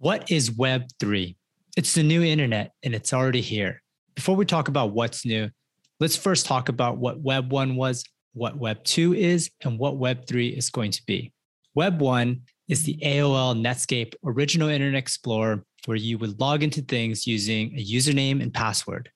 What 0.00 0.30
is 0.30 0.50
Web3? 0.50 1.34
It's 1.76 1.94
the 1.94 2.04
new 2.04 2.22
internet 2.22 2.70
and 2.84 2.94
it's 2.94 3.12
already 3.12 3.40
here. 3.40 3.82
Before 4.14 4.36
we 4.36 4.46
talk 4.46 4.68
about 4.68 4.92
what's 4.92 5.26
new, 5.26 5.50
let's 5.98 6.16
first 6.16 6.46
talk 6.46 6.68
about 6.68 6.98
what 6.98 7.18
Web 7.20 7.50
1 7.50 7.74
was, 7.74 8.04
what 8.32 8.56
Web 8.56 8.84
2 8.84 9.14
is, 9.14 9.50
and 9.64 9.76
what 9.76 9.96
Web 9.96 10.24
3 10.24 10.50
is 10.50 10.70
going 10.70 10.92
to 10.92 11.02
be. 11.04 11.32
Web 11.74 12.00
1 12.00 12.40
is 12.68 12.84
the 12.84 12.96
AOL 13.02 13.60
Netscape 13.60 14.14
original 14.24 14.68
Internet 14.68 15.00
Explorer 15.00 15.64
where 15.86 15.96
you 15.96 16.16
would 16.18 16.38
log 16.38 16.62
into 16.62 16.80
things 16.80 17.26
using 17.26 17.76
a 17.76 17.84
username 17.84 18.40
and 18.40 18.54
password. 18.54 19.10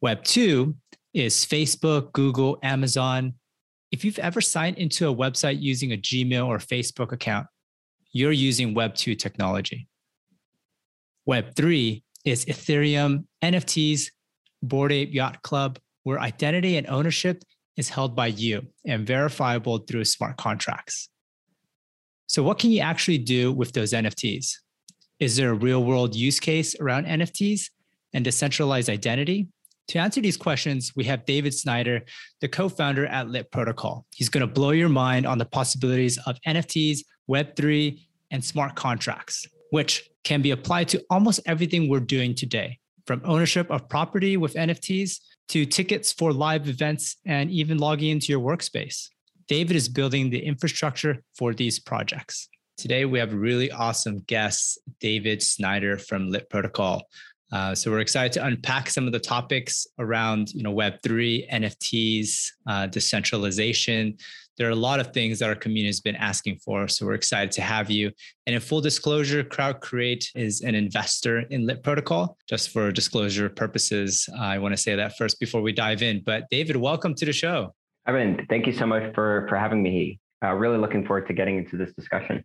Web 0.00 0.22
2 0.22 0.76
is 1.12 1.44
Facebook, 1.44 2.12
Google, 2.12 2.60
Amazon. 2.62 3.34
If 3.90 4.04
you've 4.04 4.20
ever 4.20 4.40
signed 4.40 4.78
into 4.78 5.08
a 5.08 5.14
website 5.14 5.60
using 5.60 5.92
a 5.92 5.96
Gmail 5.96 6.46
or 6.46 6.58
Facebook 6.58 7.10
account, 7.10 7.48
you're 8.12 8.30
using 8.30 8.74
Web 8.74 8.94
2 8.94 9.16
technology. 9.16 9.87
Web 11.28 11.54
3 11.56 12.02
is 12.24 12.46
Ethereum, 12.46 13.24
NFTs, 13.44 14.12
Bored 14.62 14.92
Ape 14.92 15.12
Yacht 15.12 15.42
Club, 15.42 15.78
where 16.04 16.18
identity 16.18 16.78
and 16.78 16.86
ownership 16.86 17.44
is 17.76 17.90
held 17.90 18.16
by 18.16 18.28
you 18.28 18.66
and 18.86 19.06
verifiable 19.06 19.76
through 19.76 20.06
smart 20.06 20.38
contracts. 20.38 21.10
So, 22.28 22.42
what 22.42 22.58
can 22.58 22.70
you 22.70 22.80
actually 22.80 23.18
do 23.18 23.52
with 23.52 23.72
those 23.72 23.92
NFTs? 23.92 24.54
Is 25.20 25.36
there 25.36 25.50
a 25.50 25.54
real 25.54 25.84
world 25.84 26.16
use 26.16 26.40
case 26.40 26.74
around 26.80 27.04
NFTs 27.04 27.68
and 28.14 28.24
decentralized 28.24 28.88
identity? 28.88 29.48
To 29.88 29.98
answer 29.98 30.22
these 30.22 30.38
questions, 30.38 30.92
we 30.96 31.04
have 31.04 31.26
David 31.26 31.52
Snyder, 31.52 32.06
the 32.40 32.48
co 32.48 32.70
founder 32.70 33.04
at 33.04 33.28
Lit 33.28 33.50
Protocol. 33.50 34.06
He's 34.14 34.30
going 34.30 34.48
to 34.48 34.54
blow 34.54 34.70
your 34.70 34.88
mind 34.88 35.26
on 35.26 35.36
the 35.36 35.44
possibilities 35.44 36.16
of 36.24 36.38
NFTs, 36.46 37.00
Web3, 37.30 38.00
and 38.30 38.42
smart 38.42 38.76
contracts, 38.76 39.46
which 39.72 40.08
can 40.28 40.42
be 40.42 40.50
applied 40.50 40.86
to 40.86 41.02
almost 41.08 41.40
everything 41.46 41.88
we're 41.88 42.08
doing 42.16 42.34
today, 42.34 42.78
from 43.06 43.22
ownership 43.24 43.70
of 43.70 43.88
property 43.88 44.36
with 44.36 44.52
NFTs 44.52 45.20
to 45.48 45.64
tickets 45.64 46.12
for 46.12 46.34
live 46.34 46.68
events 46.68 47.16
and 47.24 47.50
even 47.50 47.78
logging 47.78 48.10
into 48.10 48.30
your 48.30 48.40
workspace. 48.40 49.08
David 49.48 49.74
is 49.74 49.88
building 49.88 50.28
the 50.28 50.44
infrastructure 50.44 51.22
for 51.34 51.54
these 51.54 51.78
projects. 51.78 52.50
Today, 52.76 53.06
we 53.06 53.18
have 53.18 53.32
a 53.32 53.38
really 53.38 53.70
awesome 53.70 54.18
guest, 54.26 54.78
David 55.00 55.42
Snyder 55.42 55.96
from 55.96 56.28
Lit 56.28 56.50
Protocol. 56.50 57.08
Uh, 57.50 57.74
so 57.74 57.90
we're 57.90 58.00
excited 58.00 58.32
to 58.32 58.44
unpack 58.44 58.90
some 58.90 59.06
of 59.06 59.14
the 59.14 59.18
topics 59.18 59.86
around, 59.98 60.52
you 60.52 60.62
know, 60.62 60.72
Web 60.72 60.98
three, 61.02 61.48
NFTs, 61.50 62.50
uh, 62.66 62.86
decentralization, 62.88 64.18
there 64.58 64.68
are 64.68 64.72
a 64.72 64.76
lot 64.76 64.98
of 64.98 65.12
things 65.14 65.38
that 65.38 65.48
our 65.48 65.54
community 65.54 65.88
has 65.88 66.00
been 66.00 66.16
asking 66.16 66.58
for. 66.58 66.88
So 66.88 67.06
we're 67.06 67.14
excited 67.14 67.52
to 67.52 67.62
have 67.62 67.90
you. 67.90 68.10
And 68.46 68.54
in 68.54 68.60
full 68.60 68.80
disclosure, 68.80 69.44
Crowd 69.44 69.80
Create 69.80 70.30
is 70.34 70.62
an 70.62 70.74
investor 70.74 71.40
in 71.50 71.66
Lit 71.66 71.82
Protocol. 71.82 72.36
Just 72.48 72.70
for 72.70 72.90
disclosure 72.90 73.48
purposes, 73.48 74.28
I 74.38 74.58
want 74.58 74.72
to 74.72 74.76
say 74.76 74.96
that 74.96 75.16
first 75.16 75.38
before 75.38 75.62
we 75.62 75.72
dive 75.72 76.02
in. 76.02 76.22
But 76.24 76.44
David, 76.50 76.76
welcome 76.76 77.14
to 77.14 77.24
the 77.24 77.32
show. 77.32 77.74
Evan, 78.06 78.44
thank 78.48 78.66
you 78.66 78.72
so 78.72 78.86
much 78.86 79.14
for 79.14 79.46
for 79.48 79.56
having 79.56 79.82
me. 79.82 80.18
Uh, 80.44 80.54
really 80.54 80.78
looking 80.78 81.06
forward 81.06 81.26
to 81.28 81.34
getting 81.34 81.58
into 81.58 81.76
this 81.76 81.92
discussion. 81.94 82.44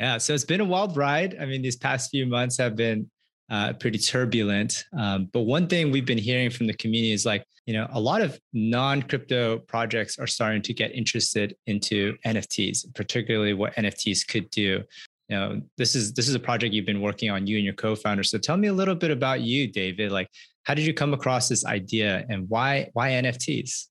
Yeah, 0.00 0.18
so 0.18 0.34
it's 0.34 0.44
been 0.44 0.60
a 0.60 0.64
wild 0.64 0.96
ride. 0.96 1.36
I 1.40 1.46
mean, 1.46 1.62
these 1.62 1.76
past 1.76 2.10
few 2.10 2.26
months 2.26 2.58
have 2.58 2.76
been 2.76 3.10
uh, 3.50 3.72
pretty 3.74 3.98
turbulent. 3.98 4.84
Um, 4.96 5.28
but 5.32 5.40
one 5.42 5.66
thing 5.66 5.90
we've 5.90 6.06
been 6.06 6.18
hearing 6.18 6.50
from 6.50 6.66
the 6.66 6.74
community 6.74 7.12
is 7.12 7.24
like, 7.24 7.44
you 7.66 7.74
know, 7.74 7.86
a 7.92 8.00
lot 8.00 8.22
of 8.22 8.38
non-crypto 8.52 9.58
projects 9.60 10.18
are 10.18 10.26
starting 10.26 10.62
to 10.62 10.74
get 10.74 10.92
interested 10.92 11.56
into 11.66 12.16
NFTs, 12.24 12.94
particularly 12.94 13.54
what 13.54 13.74
NFTs 13.74 14.26
could 14.26 14.48
do. 14.50 14.82
You 15.28 15.36
know, 15.36 15.62
this 15.76 15.96
is 15.96 16.12
this 16.12 16.28
is 16.28 16.36
a 16.36 16.40
project 16.40 16.72
you've 16.72 16.86
been 16.86 17.00
working 17.00 17.30
on, 17.30 17.48
you 17.48 17.56
and 17.56 17.64
your 17.64 17.74
co-founder. 17.74 18.22
So 18.22 18.38
tell 18.38 18.56
me 18.56 18.68
a 18.68 18.72
little 18.72 18.94
bit 18.94 19.10
about 19.10 19.40
you, 19.40 19.66
David. 19.66 20.12
Like, 20.12 20.28
how 20.62 20.74
did 20.74 20.86
you 20.86 20.94
come 20.94 21.14
across 21.14 21.48
this 21.48 21.64
idea, 21.64 22.24
and 22.28 22.48
why 22.48 22.90
why 22.92 23.10
NFTs? 23.10 23.88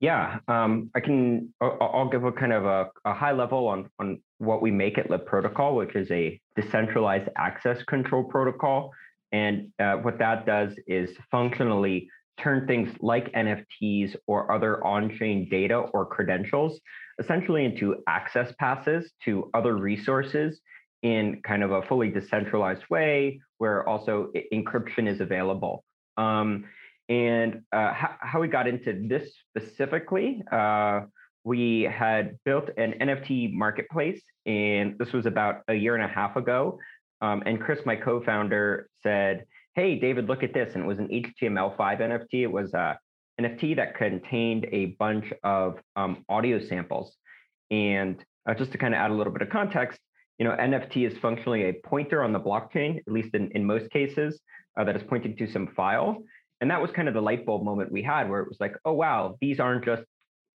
Yeah, 0.00 0.40
um, 0.48 0.90
I 0.96 1.00
can. 1.00 1.54
I'll 1.60 2.08
give 2.08 2.24
a 2.24 2.32
kind 2.32 2.52
of 2.52 2.64
a, 2.64 2.90
a, 3.04 3.14
high 3.14 3.30
level 3.30 3.68
on 3.68 3.88
on 4.00 4.20
what 4.42 4.60
we 4.60 4.72
make 4.72 4.98
at 4.98 5.08
Lit 5.08 5.24
Protocol, 5.24 5.76
which 5.76 5.94
is 5.94 6.10
a 6.10 6.40
decentralized 6.56 7.28
access 7.36 7.80
control 7.84 8.24
protocol. 8.24 8.90
And 9.30 9.72
uh, 9.78 9.94
what 9.96 10.18
that 10.18 10.46
does 10.46 10.72
is 10.88 11.10
functionally 11.30 12.08
turn 12.40 12.66
things 12.66 12.92
like 13.00 13.32
NFTs 13.32 14.16
or 14.26 14.50
other 14.50 14.84
on-chain 14.84 15.48
data 15.48 15.76
or 15.76 16.04
credentials 16.06 16.80
essentially 17.20 17.64
into 17.64 18.02
access 18.08 18.52
passes 18.58 19.12
to 19.24 19.48
other 19.54 19.76
resources 19.76 20.60
in 21.02 21.40
kind 21.42 21.62
of 21.62 21.70
a 21.70 21.82
fully 21.82 22.10
decentralized 22.10 22.82
way, 22.90 23.40
where 23.58 23.88
also 23.88 24.32
encryption 24.52 25.06
is 25.06 25.20
available. 25.20 25.84
Um, 26.16 26.64
and 27.08 27.62
uh, 27.72 27.92
how, 27.92 28.14
how, 28.20 28.40
we 28.40 28.48
got 28.48 28.66
into 28.66 29.06
this 29.08 29.32
specifically, 29.50 30.42
uh, 30.50 31.02
we 31.44 31.82
had 31.82 32.38
built 32.44 32.70
an 32.76 32.94
NFT 33.00 33.52
marketplace, 33.52 34.22
and 34.46 34.98
this 34.98 35.12
was 35.12 35.26
about 35.26 35.62
a 35.68 35.74
year 35.74 35.94
and 35.94 36.04
a 36.04 36.08
half 36.08 36.36
ago. 36.36 36.78
Um, 37.20 37.42
and 37.46 37.60
Chris, 37.60 37.80
my 37.86 37.96
co-founder, 37.96 38.88
said, 39.02 39.46
"Hey, 39.74 39.98
David, 39.98 40.28
look 40.28 40.42
at 40.42 40.54
this!" 40.54 40.74
And 40.74 40.84
it 40.84 40.86
was 40.86 40.98
an 40.98 41.08
HTML5 41.08 42.00
NFT. 42.00 42.42
It 42.42 42.52
was 42.52 42.74
a 42.74 42.98
NFT 43.40 43.76
that 43.76 43.96
contained 43.96 44.66
a 44.70 44.86
bunch 44.98 45.32
of 45.42 45.78
um, 45.96 46.24
audio 46.28 46.60
samples. 46.60 47.16
And 47.70 48.22
uh, 48.48 48.54
just 48.54 48.72
to 48.72 48.78
kind 48.78 48.94
of 48.94 48.98
add 48.98 49.10
a 49.10 49.14
little 49.14 49.32
bit 49.32 49.42
of 49.42 49.50
context, 49.50 49.98
you 50.38 50.44
know, 50.44 50.54
NFT 50.56 51.06
is 51.06 51.16
functionally 51.18 51.64
a 51.64 51.72
pointer 51.72 52.22
on 52.22 52.32
the 52.32 52.40
blockchain, 52.40 52.98
at 52.98 53.12
least 53.12 53.34
in, 53.34 53.50
in 53.52 53.64
most 53.64 53.90
cases, 53.90 54.40
uh, 54.78 54.84
that 54.84 54.96
is 54.96 55.02
pointing 55.08 55.36
to 55.36 55.50
some 55.50 55.68
file. 55.68 56.22
And 56.60 56.70
that 56.70 56.80
was 56.80 56.90
kind 56.90 57.08
of 57.08 57.14
the 57.14 57.22
light 57.22 57.44
bulb 57.44 57.64
moment 57.64 57.90
we 57.90 58.02
had 58.02 58.28
where 58.28 58.40
it 58.40 58.48
was 58.48 58.58
like, 58.60 58.74
oh, 58.84 58.92
wow, 58.92 59.36
these 59.40 59.58
aren't 59.60 59.84
just 59.84 60.02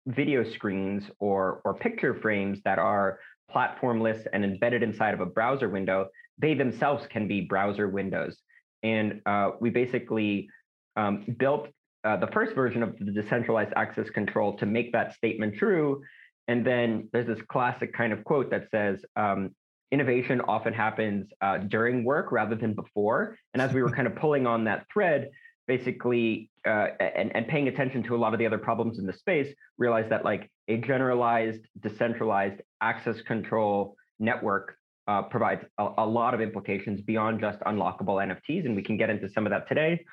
video 0.07 0.43
screens 0.43 1.03
or, 1.19 1.61
or 1.63 1.73
picture 1.73 2.13
frames 2.13 2.59
that 2.65 2.79
are 2.79 3.19
platformless 3.53 4.25
and 4.33 4.43
embedded 4.43 4.83
inside 4.83 5.13
of 5.13 5.19
a 5.19 5.25
browser 5.25 5.69
window. 5.69 6.07
They 6.37 6.53
themselves 6.53 7.07
can 7.07 7.27
be 7.27 7.41
browser 7.41 7.87
windows. 7.87 8.37
And 8.81 9.21
uh, 9.25 9.51
we 9.61 9.69
basically 9.69 10.49
um, 10.95 11.25
built 11.37 11.69
uh, 12.03 12.17
the 12.17 12.27
first 12.27 12.53
version 12.53 12.83
of 12.83 12.97
the 12.99 13.11
decentralized 13.11 13.71
access 13.75 14.09
control 14.09 14.57
to 14.57 14.65
make 14.65 14.91
that 14.91 15.13
statement 15.13 15.55
true. 15.55 16.01
And 16.47 16.65
then 16.65 17.07
there's 17.13 17.27
this 17.27 17.41
classic 17.47 17.93
kind 17.93 18.11
of 18.11 18.23
quote 18.25 18.49
that 18.51 18.69
says, 18.71 18.99
um, 19.15 19.51
innovation 19.91 20.41
often 20.41 20.73
happens 20.73 21.29
uh, 21.41 21.59
during 21.59 22.03
work 22.03 22.31
rather 22.31 22.55
than 22.55 22.73
before. 22.73 23.37
And 23.53 23.61
as 23.61 23.73
we 23.73 23.81
were 23.81 23.91
kind 23.95 24.07
of 24.07 24.15
pulling 24.15 24.45
on 24.45 24.65
that 24.65 24.85
thread, 24.91 25.29
basically 25.67 26.49
uh, 26.65 26.87
and, 26.99 27.35
and 27.35 27.47
paying 27.47 27.67
attention 27.67 28.03
to 28.03 28.15
a 28.15 28.17
lot 28.17 28.33
of 28.33 28.39
the 28.39 28.45
other 28.45 28.57
problems 28.57 28.99
in 28.99 29.05
the 29.05 29.13
space 29.13 29.53
realized 29.77 30.09
that 30.09 30.23
like 30.23 30.49
a 30.67 30.77
generalized 30.77 31.65
decentralized 31.81 32.61
access 32.81 33.21
control 33.21 33.95
network 34.19 34.75
uh, 35.07 35.21
provides 35.23 35.63
a, 35.77 35.87
a, 35.97 36.05
lot 36.05 36.33
of 36.33 36.39
implications 36.39 37.01
beyond 37.01 37.39
just 37.39 37.59
unlockable 37.61 38.25
nfts 38.25 38.65
and 38.65 38.75
we 38.75 38.81
can 38.81 38.97
get 38.97 39.09
into 39.09 39.27
some 39.29 39.45
of 39.45 39.51
that 39.51 39.67
today. 39.67 40.03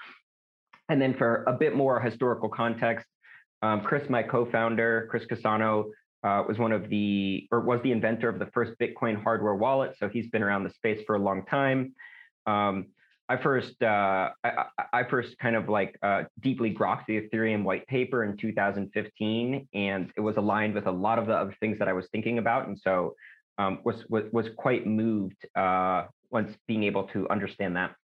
And 0.88 1.00
then 1.00 1.14
for 1.14 1.44
a 1.44 1.52
bit 1.52 1.76
more 1.76 2.00
historical 2.00 2.48
context 2.48 3.06
um, 3.62 3.82
chris 3.82 4.08
my 4.08 4.22
co-founder 4.22 5.06
chris 5.10 5.24
Cassano 5.30 5.90
uh, 6.22 6.42
was 6.46 6.58
one 6.58 6.72
of 6.72 6.88
the 6.88 7.46
or 7.52 7.60
was 7.60 7.80
the 7.82 7.92
inventor 7.92 8.28
of 8.28 8.38
the 8.38 8.46
first 8.46 8.72
bitcoin 8.80 9.22
hardware 9.22 9.54
wallet 9.54 9.94
so 9.98 10.08
he's 10.08 10.28
been 10.28 10.42
around 10.42 10.64
the 10.64 10.70
space 10.70 11.00
for 11.06 11.14
a 11.14 11.18
long 11.18 11.44
time. 11.46 11.94
Um, 12.46 12.86
I 13.30 13.36
first 13.36 13.80
uh, 13.80 14.30
I, 14.42 14.64
I, 14.92 15.04
first 15.04 15.38
kind 15.38 15.54
of 15.54 15.68
like 15.68 15.96
uh, 16.02 16.24
deeply 16.40 16.74
grokked 16.74 17.06
the 17.06 17.20
Ethereum 17.20 17.62
white 17.62 17.86
paper 17.86 18.24
in 18.24 18.36
2015, 18.36 19.68
and 19.72 20.10
it 20.16 20.20
was 20.20 20.36
aligned 20.36 20.74
with 20.74 20.88
a 20.88 20.90
lot 20.90 21.20
of 21.20 21.26
the 21.26 21.34
other 21.34 21.54
things 21.60 21.78
that 21.78 21.86
I 21.86 21.92
was 21.92 22.08
thinking 22.10 22.38
about, 22.38 22.66
and 22.66 22.76
so 22.76 23.14
um, 23.56 23.78
was, 23.84 24.04
was 24.08 24.24
was 24.32 24.46
quite 24.56 24.84
moved 24.84 25.46
uh, 25.54 26.06
once 26.32 26.56
being 26.66 26.82
able 26.82 27.04
to 27.04 27.28
understand 27.30 27.76
that. 27.76 27.94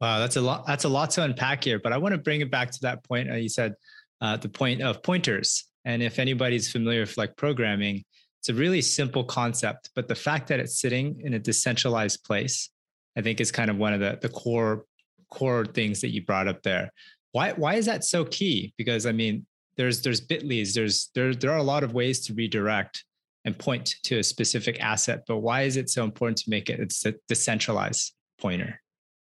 Wow, 0.00 0.18
that's 0.18 0.34
a 0.34 0.40
lot. 0.40 0.66
That's 0.66 0.82
a 0.82 0.88
lot 0.88 1.10
to 1.12 1.22
unpack 1.22 1.62
here, 1.62 1.78
but 1.78 1.92
I 1.92 1.98
want 1.98 2.12
to 2.12 2.18
bring 2.18 2.40
it 2.40 2.50
back 2.50 2.72
to 2.72 2.80
that 2.82 3.04
point 3.04 3.30
uh, 3.30 3.36
you 3.36 3.48
said, 3.48 3.74
uh, 4.20 4.36
the 4.38 4.48
point 4.48 4.82
of 4.82 5.04
pointers. 5.04 5.66
And 5.84 6.02
if 6.02 6.18
anybody's 6.18 6.68
familiar 6.68 7.02
with 7.02 7.16
like 7.16 7.36
programming, 7.36 8.02
it's 8.40 8.48
a 8.48 8.54
really 8.54 8.82
simple 8.82 9.22
concept, 9.22 9.90
but 9.94 10.08
the 10.08 10.16
fact 10.16 10.48
that 10.48 10.58
it's 10.58 10.80
sitting 10.80 11.20
in 11.24 11.34
a 11.34 11.38
decentralized 11.38 12.24
place 12.24 12.70
I 13.16 13.22
think 13.22 13.40
is 13.40 13.52
kind 13.52 13.70
of 13.70 13.76
one 13.76 13.92
of 13.92 14.00
the 14.00 14.18
the 14.20 14.28
core 14.28 14.84
core 15.30 15.64
things 15.64 16.00
that 16.00 16.10
you 16.10 16.24
brought 16.24 16.48
up 16.48 16.62
there. 16.62 16.90
Why 17.32 17.52
why 17.52 17.74
is 17.74 17.86
that 17.86 18.04
so 18.04 18.24
key? 18.24 18.74
Because 18.76 19.06
I 19.06 19.12
mean, 19.12 19.46
there's 19.76 20.02
there's 20.02 20.20
Bitly's, 20.20 20.74
there's 20.74 21.10
there 21.14 21.34
there 21.34 21.50
are 21.50 21.58
a 21.58 21.62
lot 21.62 21.84
of 21.84 21.94
ways 21.94 22.26
to 22.26 22.34
redirect 22.34 23.04
and 23.44 23.58
point 23.58 23.96
to 24.04 24.18
a 24.18 24.22
specific 24.22 24.80
asset, 24.80 25.24
but 25.26 25.38
why 25.38 25.62
is 25.62 25.76
it 25.76 25.90
so 25.90 26.04
important 26.04 26.38
to 26.38 26.50
make 26.50 26.70
it 26.70 26.78
it's 26.80 27.04
a 27.06 27.14
decentralized 27.28 28.14
pointer? 28.40 28.80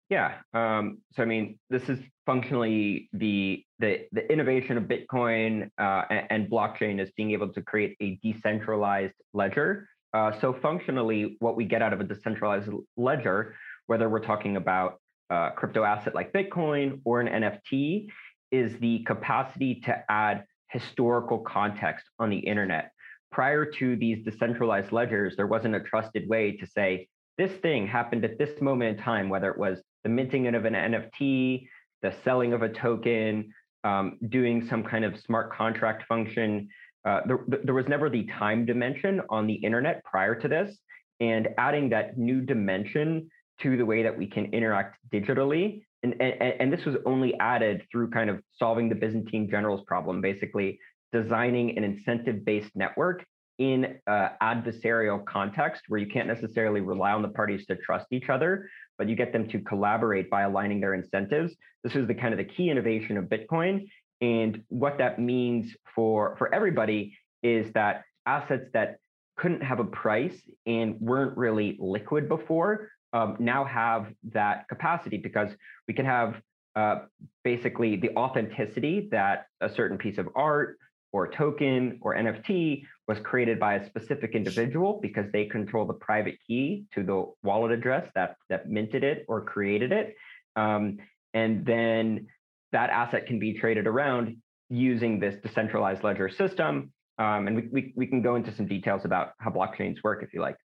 Yeah. 0.08 0.38
Um, 0.54 0.98
so 1.12 1.22
I 1.22 1.26
mean, 1.26 1.58
this 1.70 1.88
is 1.88 1.98
functionally 2.26 3.08
the 3.12 3.64
the 3.78 4.06
the 4.12 4.30
innovation 4.30 4.76
of 4.76 4.84
Bitcoin 4.84 5.70
uh, 5.78 6.02
and, 6.10 6.26
and 6.30 6.50
blockchain 6.50 7.00
is 7.00 7.10
being 7.16 7.30
able 7.30 7.48
to 7.52 7.62
create 7.62 7.96
a 8.00 8.18
decentralized 8.22 9.14
ledger 9.32 9.88
Uh, 10.12 10.32
so 10.40 10.52
functionally, 10.52 11.36
what 11.38 11.54
we 11.54 11.64
get 11.64 11.82
out 11.82 11.92
of 11.92 12.00
a 12.00 12.04
decentralized 12.04 12.68
ledger, 12.96 13.54
whether 13.90 14.08
we're 14.08 14.24
talking 14.24 14.56
about 14.56 15.00
a 15.30 15.50
crypto 15.56 15.82
asset 15.82 16.14
like 16.14 16.32
Bitcoin 16.32 17.00
or 17.04 17.20
an 17.20 17.26
NFT, 17.42 18.06
is 18.52 18.78
the 18.78 19.00
capacity 19.00 19.80
to 19.84 20.04
add 20.08 20.44
historical 20.68 21.40
context 21.40 22.06
on 22.20 22.30
the 22.30 22.38
internet. 22.38 22.92
Prior 23.32 23.64
to 23.64 23.96
these 23.96 24.24
decentralized 24.24 24.92
ledgers, 24.92 25.34
there 25.34 25.48
wasn't 25.48 25.74
a 25.74 25.80
trusted 25.80 26.28
way 26.28 26.56
to 26.58 26.68
say, 26.68 27.08
this 27.36 27.50
thing 27.62 27.84
happened 27.84 28.24
at 28.24 28.38
this 28.38 28.60
moment 28.60 28.96
in 28.96 29.04
time, 29.04 29.28
whether 29.28 29.50
it 29.50 29.58
was 29.58 29.82
the 30.04 30.08
minting 30.08 30.46
of 30.54 30.64
an 30.66 30.74
NFT, 30.74 31.66
the 32.00 32.14
selling 32.22 32.52
of 32.52 32.62
a 32.62 32.68
token, 32.68 33.52
um, 33.82 34.18
doing 34.28 34.64
some 34.68 34.84
kind 34.84 35.04
of 35.04 35.18
smart 35.18 35.52
contract 35.52 36.06
function. 36.06 36.68
Uh, 37.04 37.22
there, 37.26 37.40
there 37.64 37.74
was 37.74 37.88
never 37.88 38.08
the 38.08 38.24
time 38.38 38.64
dimension 38.64 39.20
on 39.30 39.48
the 39.48 39.54
internet 39.54 40.04
prior 40.04 40.36
to 40.36 40.46
this. 40.46 40.78
And 41.18 41.48
adding 41.58 41.90
that 41.90 42.16
new 42.16 42.40
dimension 42.40 43.28
to 43.62 43.76
the 43.76 43.84
way 43.84 44.02
that 44.02 44.16
we 44.16 44.26
can 44.26 44.46
interact 44.46 44.98
digitally. 45.12 45.82
And, 46.02 46.14
and, 46.20 46.34
and 46.60 46.72
this 46.72 46.84
was 46.84 46.96
only 47.04 47.38
added 47.40 47.82
through 47.90 48.10
kind 48.10 48.30
of 48.30 48.40
solving 48.58 48.88
the 48.88 48.94
Byzantine 48.94 49.48
generals 49.50 49.82
problem, 49.86 50.20
basically 50.20 50.78
designing 51.12 51.76
an 51.76 51.84
incentive 51.84 52.44
based 52.44 52.70
network 52.74 53.24
in 53.58 53.98
uh, 54.06 54.30
adversarial 54.42 55.22
context 55.26 55.82
where 55.88 56.00
you 56.00 56.06
can't 56.06 56.26
necessarily 56.26 56.80
rely 56.80 57.12
on 57.12 57.20
the 57.20 57.28
parties 57.28 57.66
to 57.66 57.76
trust 57.76 58.06
each 58.10 58.30
other, 58.30 58.66
but 58.96 59.06
you 59.06 59.14
get 59.14 59.32
them 59.34 59.46
to 59.48 59.60
collaborate 59.60 60.30
by 60.30 60.42
aligning 60.42 60.80
their 60.80 60.94
incentives. 60.94 61.54
This 61.84 61.94
is 61.94 62.08
the 62.08 62.14
kind 62.14 62.32
of 62.32 62.38
the 62.38 62.44
key 62.44 62.70
innovation 62.70 63.18
of 63.18 63.26
Bitcoin. 63.26 63.86
And 64.22 64.62
what 64.68 64.96
that 64.96 65.18
means 65.18 65.74
for, 65.94 66.36
for 66.38 66.54
everybody 66.54 67.18
is 67.42 67.70
that 67.74 68.04
assets 68.24 68.64
that 68.72 68.96
couldn't 69.36 69.62
have 69.62 69.78
a 69.78 69.84
price 69.84 70.38
and 70.66 70.98
weren't 70.98 71.36
really 71.36 71.76
liquid 71.80 72.28
before 72.28 72.88
um, 73.12 73.36
now 73.38 73.64
have 73.64 74.06
that 74.32 74.68
capacity 74.68 75.16
because 75.16 75.50
we 75.88 75.94
can 75.94 76.06
have 76.06 76.40
uh, 76.76 77.00
basically 77.42 77.96
the 77.96 78.10
authenticity 78.16 79.08
that 79.10 79.46
a 79.60 79.68
certain 79.68 79.98
piece 79.98 80.18
of 80.18 80.28
art 80.34 80.78
or 81.12 81.28
token 81.28 81.98
or 82.02 82.14
NFT 82.14 82.84
was 83.08 83.18
created 83.20 83.58
by 83.58 83.74
a 83.74 83.86
specific 83.86 84.34
individual 84.34 85.00
because 85.02 85.26
they 85.32 85.46
control 85.46 85.84
the 85.84 85.94
private 85.94 86.36
key 86.46 86.84
to 86.94 87.02
the 87.02 87.24
wallet 87.42 87.72
address 87.72 88.08
that 88.14 88.36
that 88.48 88.68
minted 88.68 89.02
it 89.02 89.24
or 89.26 89.44
created 89.44 89.90
it. 89.90 90.14
Um, 90.54 90.98
and 91.34 91.66
then 91.66 92.28
that 92.72 92.90
asset 92.90 93.26
can 93.26 93.40
be 93.40 93.54
traded 93.54 93.88
around 93.88 94.36
using 94.68 95.18
this 95.18 95.34
decentralized 95.42 96.04
ledger 96.04 96.28
system. 96.28 96.92
Um, 97.18 97.48
and 97.48 97.56
we, 97.56 97.68
we, 97.72 97.92
we 97.96 98.06
can 98.06 98.22
go 98.22 98.36
into 98.36 98.54
some 98.54 98.66
details 98.66 99.04
about 99.04 99.32
how 99.38 99.50
blockchains 99.50 99.96
work 100.04 100.22
if 100.22 100.32
you 100.32 100.40
like. 100.40 100.56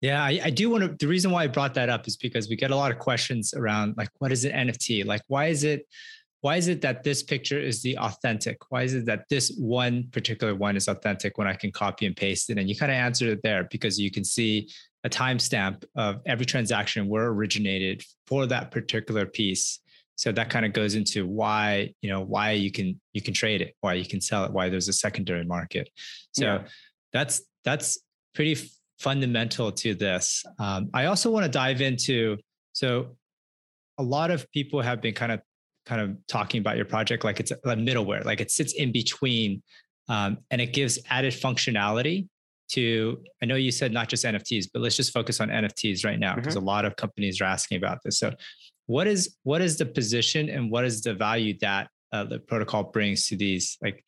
Yeah, 0.00 0.22
I, 0.22 0.40
I, 0.44 0.50
do 0.50 0.70
want 0.70 0.84
to. 0.84 0.96
The 0.96 1.08
reason 1.08 1.32
why 1.32 1.42
I 1.42 1.46
brought 1.48 1.74
that 1.74 1.88
up 1.88 2.06
is 2.06 2.16
because 2.16 2.48
we 2.48 2.54
get 2.54 2.70
a 2.70 2.76
lot 2.76 2.92
of 2.92 2.98
questions 3.00 3.52
around 3.52 3.94
like, 3.96 4.10
what 4.18 4.30
is 4.30 4.44
an 4.44 4.68
NFT? 4.68 5.04
Like, 5.04 5.22
why 5.26 5.46
is 5.46 5.64
it 5.64 5.86
why 6.40 6.56
is 6.56 6.68
it 6.68 6.80
that 6.82 7.02
this 7.02 7.22
picture 7.22 7.58
is 7.58 7.82
the 7.82 7.98
authentic? 7.98 8.70
Why 8.70 8.82
is 8.82 8.94
it 8.94 9.06
that 9.06 9.24
this 9.28 9.56
one 9.58 10.08
particular 10.12 10.54
one 10.54 10.76
is 10.76 10.86
authentic 10.86 11.36
when 11.36 11.48
I 11.48 11.54
can 11.54 11.72
copy 11.72 12.06
and 12.06 12.14
paste 12.14 12.48
it? 12.50 12.58
And 12.58 12.68
you 12.68 12.76
kind 12.76 12.92
of 12.92 12.96
answered 12.96 13.28
it 13.30 13.40
there 13.42 13.64
because 13.64 13.98
you 13.98 14.10
can 14.10 14.24
see 14.24 14.70
a 15.02 15.08
timestamp 15.08 15.84
of 15.96 16.20
every 16.26 16.46
transaction 16.46 17.08
where 17.08 17.26
originated 17.26 18.04
for 18.26 18.46
that 18.46 18.70
particular 18.70 19.26
piece. 19.26 19.80
So 20.14 20.30
that 20.32 20.50
kind 20.50 20.64
of 20.64 20.72
goes 20.72 20.94
into 20.94 21.26
why, 21.26 21.92
you 22.02 22.10
know, 22.10 22.20
why 22.20 22.52
you 22.52 22.70
can 22.70 23.00
you 23.12 23.22
can 23.22 23.34
trade 23.34 23.60
it, 23.60 23.74
why 23.80 23.94
you 23.94 24.06
can 24.06 24.20
sell 24.20 24.44
it, 24.44 24.52
why 24.52 24.68
there's 24.68 24.88
a 24.88 24.92
secondary 24.92 25.44
market. 25.44 25.90
So 26.32 26.44
yeah. 26.44 26.64
that's 27.12 27.42
that's 27.64 27.98
pretty 28.34 28.56
fundamental 28.98 29.70
to 29.72 29.94
this. 29.94 30.44
Um, 30.58 30.90
I 30.92 31.06
also 31.06 31.30
want 31.30 31.44
to 31.44 31.50
dive 31.50 31.80
into 31.80 32.36
so 32.72 33.16
a 33.98 34.02
lot 34.02 34.30
of 34.30 34.50
people 34.52 34.80
have 34.80 35.00
been 35.00 35.14
kind 35.14 35.32
of 35.32 35.40
kind 35.86 36.00
of 36.00 36.16
talking 36.26 36.60
about 36.60 36.76
your 36.76 36.84
project 36.84 37.24
like 37.24 37.40
it's 37.40 37.50
a 37.50 37.56
middleware, 37.56 38.24
like 38.24 38.40
it 38.40 38.50
sits 38.50 38.74
in 38.74 38.92
between 38.92 39.62
um, 40.08 40.38
and 40.50 40.60
it 40.60 40.72
gives 40.72 40.98
added 41.10 41.32
functionality 41.32 42.28
to 42.68 43.18
i 43.42 43.46
know 43.46 43.54
you 43.54 43.70
said 43.70 43.92
not 43.92 44.08
just 44.08 44.24
nfts 44.24 44.66
but 44.72 44.82
let's 44.82 44.96
just 44.96 45.12
focus 45.12 45.40
on 45.40 45.48
nfts 45.48 46.04
right 46.04 46.18
now 46.18 46.34
because 46.34 46.54
mm-hmm. 46.54 46.64
a 46.64 46.66
lot 46.66 46.84
of 46.84 46.94
companies 46.96 47.40
are 47.40 47.44
asking 47.44 47.78
about 47.78 47.98
this 48.04 48.18
so 48.18 48.32
what 48.86 49.06
is 49.06 49.36
what 49.42 49.62
is 49.62 49.78
the 49.78 49.86
position 49.86 50.50
and 50.50 50.70
what 50.70 50.84
is 50.84 51.02
the 51.02 51.14
value 51.14 51.56
that 51.60 51.88
uh, 52.12 52.24
the 52.24 52.38
protocol 52.38 52.84
brings 52.84 53.26
to 53.26 53.36
these 53.36 53.78
like 53.82 54.04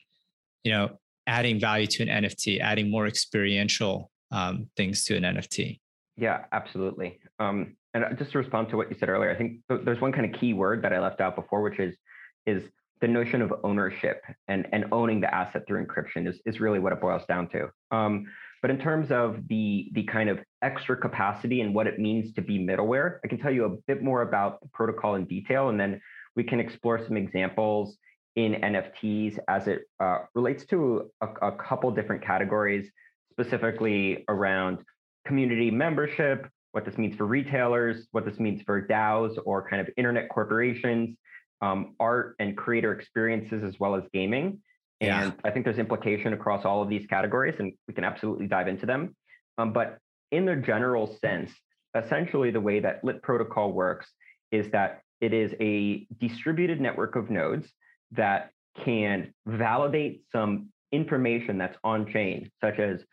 you 0.63 0.71
know 0.71 0.89
adding 1.27 1.59
value 1.59 1.87
to 1.87 2.03
an 2.03 2.23
nft 2.23 2.59
adding 2.59 2.89
more 2.89 3.07
experiential 3.07 4.11
um, 4.31 4.67
things 4.75 5.03
to 5.05 5.15
an 5.15 5.23
nft 5.23 5.79
yeah 6.17 6.45
absolutely. 6.51 7.19
Um, 7.39 7.75
and 7.93 8.05
uh, 8.05 8.13
just 8.13 8.31
to 8.31 8.37
respond 8.37 8.69
to 8.69 8.77
what 8.77 8.89
you 8.89 8.95
said 8.97 9.09
earlier, 9.09 9.31
I 9.31 9.35
think 9.35 9.59
there's 9.67 9.99
one 9.99 10.11
kind 10.11 10.33
of 10.33 10.39
key 10.39 10.53
word 10.53 10.83
that 10.83 10.93
I 10.93 10.99
left 10.99 11.19
out 11.19 11.35
before, 11.35 11.61
which 11.61 11.79
is 11.79 11.97
is 12.45 12.63
the 13.01 13.07
notion 13.07 13.41
of 13.41 13.53
ownership 13.63 14.23
and 14.47 14.67
and 14.71 14.85
owning 14.91 15.19
the 15.19 15.33
asset 15.33 15.63
through 15.67 15.85
encryption 15.85 16.27
is 16.27 16.39
is 16.45 16.59
really 16.59 16.79
what 16.79 16.93
it 16.93 17.01
boils 17.01 17.25
down 17.27 17.49
to. 17.49 17.69
Um, 17.91 18.25
but 18.61 18.69
in 18.69 18.77
terms 18.77 19.11
of 19.11 19.47
the 19.47 19.89
the 19.93 20.03
kind 20.03 20.29
of 20.29 20.39
extra 20.61 20.95
capacity 20.95 21.61
and 21.61 21.73
what 21.73 21.87
it 21.87 21.99
means 21.99 22.33
to 22.33 22.41
be 22.41 22.59
middleware, 22.59 23.17
I 23.25 23.27
can 23.27 23.39
tell 23.39 23.51
you 23.51 23.65
a 23.65 23.75
bit 23.87 24.03
more 24.03 24.21
about 24.21 24.61
the 24.61 24.69
protocol 24.73 25.15
in 25.15 25.25
detail, 25.25 25.69
and 25.69 25.79
then 25.79 25.99
we 26.35 26.43
can 26.43 26.59
explore 26.59 27.03
some 27.03 27.17
examples 27.17 27.97
in 28.37 28.53
NFTs 28.53 29.37
as 29.49 29.67
it 29.67 29.81
uh, 29.99 30.19
relates 30.35 30.65
to 30.67 31.11
a, 31.19 31.27
a 31.47 31.51
couple 31.57 31.91
different 31.91 32.23
categories, 32.23 32.89
specifically 33.31 34.23
around 34.27 34.79
community 35.25 35.71
membership, 35.71 36.47
what 36.71 36.85
this 36.85 36.97
means 36.97 37.15
for 37.15 37.25
retailers, 37.25 38.07
what 38.11 38.25
this 38.25 38.39
means 38.39 38.61
for 38.65 38.85
DAOs 38.85 39.37
or 39.45 39.67
kind 39.67 39.81
of 39.81 39.89
internet 39.97 40.29
corporations, 40.29 41.17
um, 41.61 41.95
art 41.99 42.35
and 42.39 42.57
creator 42.57 42.93
experiences, 42.93 43.63
as 43.63 43.79
well 43.79 43.95
as 43.95 44.03
gaming. 44.13 44.59
And 44.99 45.33
yeah. 45.33 45.39
I 45.43 45.51
think 45.51 45.65
there's 45.65 45.79
implication 45.79 46.33
across 46.33 46.63
all 46.65 46.81
of 46.81 46.89
these 46.89 47.05
categories, 47.07 47.55
and 47.59 47.73
we 47.87 47.93
can 47.93 48.03
absolutely 48.03 48.47
dive 48.47 48.67
into 48.67 48.85
them. 48.85 49.15
Um, 49.57 49.73
but 49.73 49.97
in 50.31 50.45
the 50.45 50.55
general 50.55 51.17
sense, 51.19 51.51
essentially 51.95 52.51
the 52.51 52.61
way 52.61 52.79
that 52.79 53.03
Lit 53.03 53.21
Protocol 53.21 53.73
works 53.73 54.07
is 54.51 54.71
that 54.71 55.01
it 55.19 55.33
is 55.33 55.53
a 55.59 56.07
distributed 56.19 56.79
network 56.79 57.15
of 57.15 57.29
nodes 57.29 57.67
that 58.11 58.51
can 58.83 59.33
validate 59.45 60.23
some 60.31 60.69
information 60.91 61.57
that's 61.57 61.77
on 61.83 62.11
chain, 62.11 62.51
such 62.61 62.79
as 62.79 63.03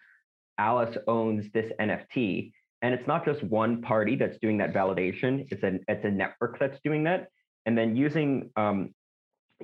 Alice 0.58 0.96
owns 1.06 1.50
this 1.52 1.70
NFT 1.80 2.52
and 2.82 2.94
it's 2.94 3.06
not 3.06 3.24
just 3.24 3.42
one 3.42 3.82
party 3.82 4.16
that's 4.16 4.38
doing 4.38 4.58
that 4.58 4.72
validation; 4.72 5.46
it's 5.50 5.62
a 5.62 5.78
it's 5.88 6.04
a 6.04 6.10
network 6.10 6.58
that's 6.58 6.78
doing 6.84 7.04
that. 7.04 7.28
And 7.66 7.76
then 7.76 7.96
using 7.96 8.50
um, 8.56 8.94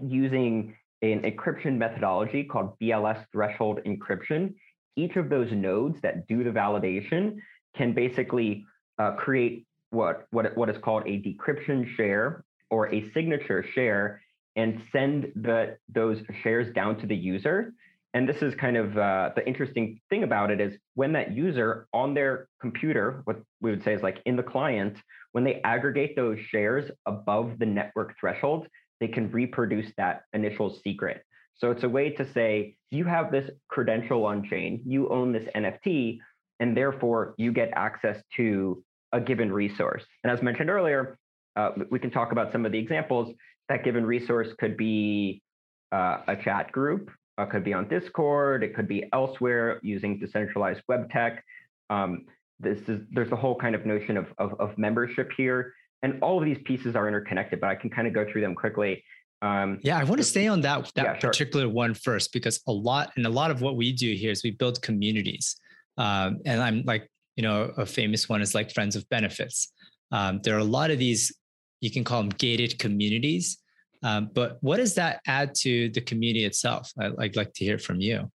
using 0.03 0.77
an 1.03 1.23
encryption 1.23 1.77
methodology 1.77 2.45
called 2.45 2.79
BLS 2.81 3.25
threshold 3.31 3.81
encryption, 3.87 4.55
each 4.97 5.17
of 5.17 5.29
those 5.29 5.53
nodes 5.53 6.01
that 6.03 6.27
do 6.27 6.43
the 6.43 6.51
validation 6.51 7.37
can 7.77 7.93
basically 7.93 8.65
uh, 8.99 9.13
create 9.13 9.67
what 9.91 10.27
what 10.31 10.57
what 10.57 10.69
is 10.69 10.77
called 10.79 11.05
a 11.07 11.23
decryption 11.23 11.89
share 11.97 12.45
or 12.71 12.93
a 12.93 13.11
signature 13.13 13.65
share 13.75 14.21
and 14.57 14.83
send 14.91 15.31
the 15.37 15.77
those 15.89 16.19
shares 16.43 16.73
down 16.75 16.99
to 16.99 17.07
the 17.07 17.17
user 17.17 17.73
and 18.15 18.29
this 18.29 18.43
is 18.43 18.55
kind 18.55 18.77
of 18.77 18.97
uh, 18.97 19.31
the 19.35 19.45
interesting 19.47 20.01
thing 20.09 20.23
about 20.23 20.53
it 20.53 20.61
is 20.61 20.73
when 20.95 21.13
that 21.13 21.33
user 21.33 21.89
on 21.93 22.15
their 22.15 22.49
computer, 22.61 23.23
what 23.25 23.43
we 23.61 23.73
would 23.73 23.83
say 23.83 23.93
is 23.93 24.03
like 24.03 24.21
in 24.25 24.37
the 24.37 24.43
client, 24.43 24.97
when 25.33 25.43
they 25.43 25.61
aggregate 25.63 26.15
those 26.15 26.39
shares 26.39 26.89
above 27.07 27.59
the 27.59 27.67
network 27.67 28.15
threshold, 28.19 28.69
they 29.01 29.09
can 29.09 29.33
reproduce 29.33 29.91
that 29.97 30.23
initial 30.33 30.79
secret. 30.85 31.25
So 31.57 31.73
it's 31.73 31.83
a 31.83 31.89
way 31.89 32.11
to 32.11 32.33
say, 32.33 32.77
you 32.93 33.05
have 33.05 33.33
this 33.33 33.51
credential 33.69 34.25
on 34.25 34.49
chain, 34.49 34.81
you 34.87 35.09
own 35.09 35.33
this 35.33 35.49
NFT, 35.57 36.19
and 36.61 36.77
therefore 36.77 37.35
you 37.37 37.53
get 37.53 37.71
access 37.75 38.23
to 38.37 38.85
a 39.13 39.21
given 39.21 39.53
resource. 39.53 40.05
And 40.23 40.33
as 40.33 40.41
mentioned 40.41 40.71
earlier, 40.71 41.19
uh, 41.57 41.71
we 41.91 41.99
can 41.99 42.13
talk 42.13 42.31
about 42.31 42.53
some 42.53 42.65
of 42.65 42.71
the 42.71 42.79
examples. 42.79 43.35
That 43.69 43.83
given 43.83 44.07
resource 44.07 44.49
could 44.59 44.77
be 44.77 45.43
uh, 45.91 46.19
a 46.29 46.37
chat 46.37 46.71
group, 46.71 47.11
uh, 47.39 47.47
could 47.47 47.65
be 47.65 47.73
on 47.73 47.89
Discord, 47.89 48.63
it 48.63 48.75
could 48.75 48.89
be 48.89 49.05
elsewhere 49.13 49.81
using 49.83 50.19
decentralized 50.19 50.83
web 50.89 51.11
tech. 51.11 51.45
Um, 51.91 52.27
this 52.61 52.79
is 52.89 53.01
there's 53.11 53.33
a 53.33 53.37
whole 53.37 53.57
kind 53.57 53.75
of 53.75 53.85
notion 53.85 54.17
of, 54.17 54.27
of, 54.39 54.59
of 54.61 54.79
membership 54.79 55.31
here, 55.37 55.75
and 56.03 56.23
all 56.23 56.39
of 56.39 56.45
these 56.45 56.59
pieces 56.65 56.95
are 56.95 57.09
interconnected. 57.09 57.61
But 57.61 57.71
I 57.71 57.75
can 57.75 57.91
kind 57.91 58.07
of 58.07 58.15
go 58.15 58.25
through 58.31 58.43
them 58.43 58.55
quickly. 58.55 59.03
Um, 59.43 59.81
yeah, 59.83 59.99
I 59.99 60.05
want 60.05 60.19
to 60.19 60.25
stay 60.25 60.47
on 60.47 60.61
that 60.63 60.91
that 60.95 61.05
yeah, 61.05 61.19
particular 61.19 61.65
sure. 61.65 61.73
one 61.73 61.95
first 61.95 62.33
because 62.33 62.61
a 62.67 62.73
lot 62.73 63.13
and 63.17 63.27
a 63.27 63.31
lot 63.31 63.51
of 63.51 63.61
what 63.61 63.77
we 63.77 63.93
do 63.93 64.15
here 64.15 64.31
is 64.31 64.43
we 64.43 64.53
build 64.53 64.81
communities, 64.83 65.57
um, 65.99 66.39
and 66.47 66.63
I'm 66.63 66.83
like 66.85 67.11
you 67.37 67.43
know 67.43 67.73
a 67.77 67.85
famous 67.85 68.29
one 68.29 68.41
is 68.41 68.55
like 68.55 68.73
Friends 68.73 68.97
of 68.97 69.09
Benefits. 69.09 69.73
Um, 70.13 70.41
there 70.45 70.55
are 70.55 70.61
a 70.61 70.65
lot 70.65 70.91
of 70.91 70.99
these 70.99 71.35
you 71.81 71.91
can 71.91 72.05
call 72.05 72.23
them 72.23 72.31
gated 72.31 72.79
communities 72.79 73.59
um, 74.05 74.31
but 74.35 74.59
what 74.61 74.77
does 74.77 74.95
that 74.95 75.21
add 75.27 75.55
to 75.63 75.89
the 75.89 76.01
community 76.03 76.45
itself? 76.45 76.93
I, 76.99 77.09
would 77.09 77.37
like 77.37 77.55
to 77.55 77.65
hear 77.65 77.79
from 77.79 78.01
you. 78.01 78.31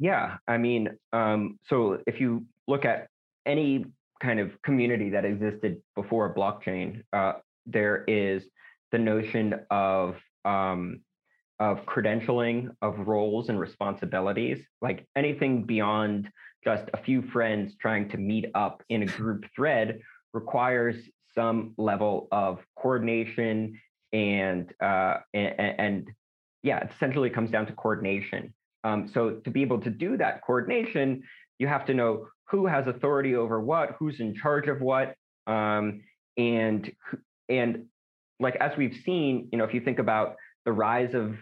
Yeah, 0.00 0.36
I 0.46 0.58
mean, 0.58 0.90
um, 1.12 1.58
so 1.68 2.00
if 2.06 2.20
you 2.20 2.44
look 2.66 2.84
at 2.84 3.06
any 3.46 3.86
kind 4.20 4.40
of 4.40 4.60
community 4.62 5.10
that 5.10 5.24
existed 5.24 5.80
before 5.94 6.34
blockchain, 6.34 7.02
uh, 7.12 7.34
there 7.66 8.04
is 8.08 8.42
the 8.90 8.98
notion 8.98 9.54
of 9.70 10.16
um, 10.44 11.00
of 11.58 11.86
credentialing 11.86 12.68
of 12.82 12.98
roles 13.06 13.48
and 13.48 13.58
responsibilities, 13.58 14.58
like 14.82 15.06
anything 15.16 15.64
beyond 15.64 16.28
just 16.62 16.84
a 16.92 17.02
few 17.02 17.22
friends 17.22 17.74
trying 17.80 18.08
to 18.08 18.18
meet 18.18 18.46
up 18.54 18.82
in 18.88 19.02
a 19.02 19.06
group 19.06 19.44
thread 19.54 20.00
requires 20.34 20.96
some 21.34 21.74
level 21.78 22.28
of 22.32 22.58
coordination 22.76 23.78
and 24.12 24.72
uh, 24.80 25.18
and, 25.34 25.54
and, 25.58 26.10
yeah, 26.62 26.78
it 26.78 26.90
essentially 26.94 27.30
comes 27.30 27.50
down 27.50 27.66
to 27.66 27.72
coordination. 27.72 28.52
Um, 28.84 29.10
so 29.12 29.40
to 29.44 29.50
be 29.50 29.62
able 29.62 29.80
to 29.80 29.90
do 29.90 30.16
that 30.16 30.42
coordination, 30.42 31.22
you 31.58 31.66
have 31.66 31.86
to 31.86 31.94
know 31.94 32.28
who 32.48 32.66
has 32.66 32.86
authority 32.86 33.34
over 33.34 33.60
what, 33.60 33.96
who's 33.98 34.20
in 34.20 34.34
charge 34.34 34.68
of 34.68 34.80
what, 34.80 35.14
um, 35.46 36.02
and 36.36 36.90
and 37.48 37.86
like 38.40 38.56
as 38.56 38.76
we've 38.76 38.96
seen, 39.04 39.48
you 39.52 39.58
know, 39.58 39.64
if 39.64 39.74
you 39.74 39.80
think 39.80 39.98
about 39.98 40.36
the 40.64 40.72
rise 40.72 41.14
of 41.14 41.36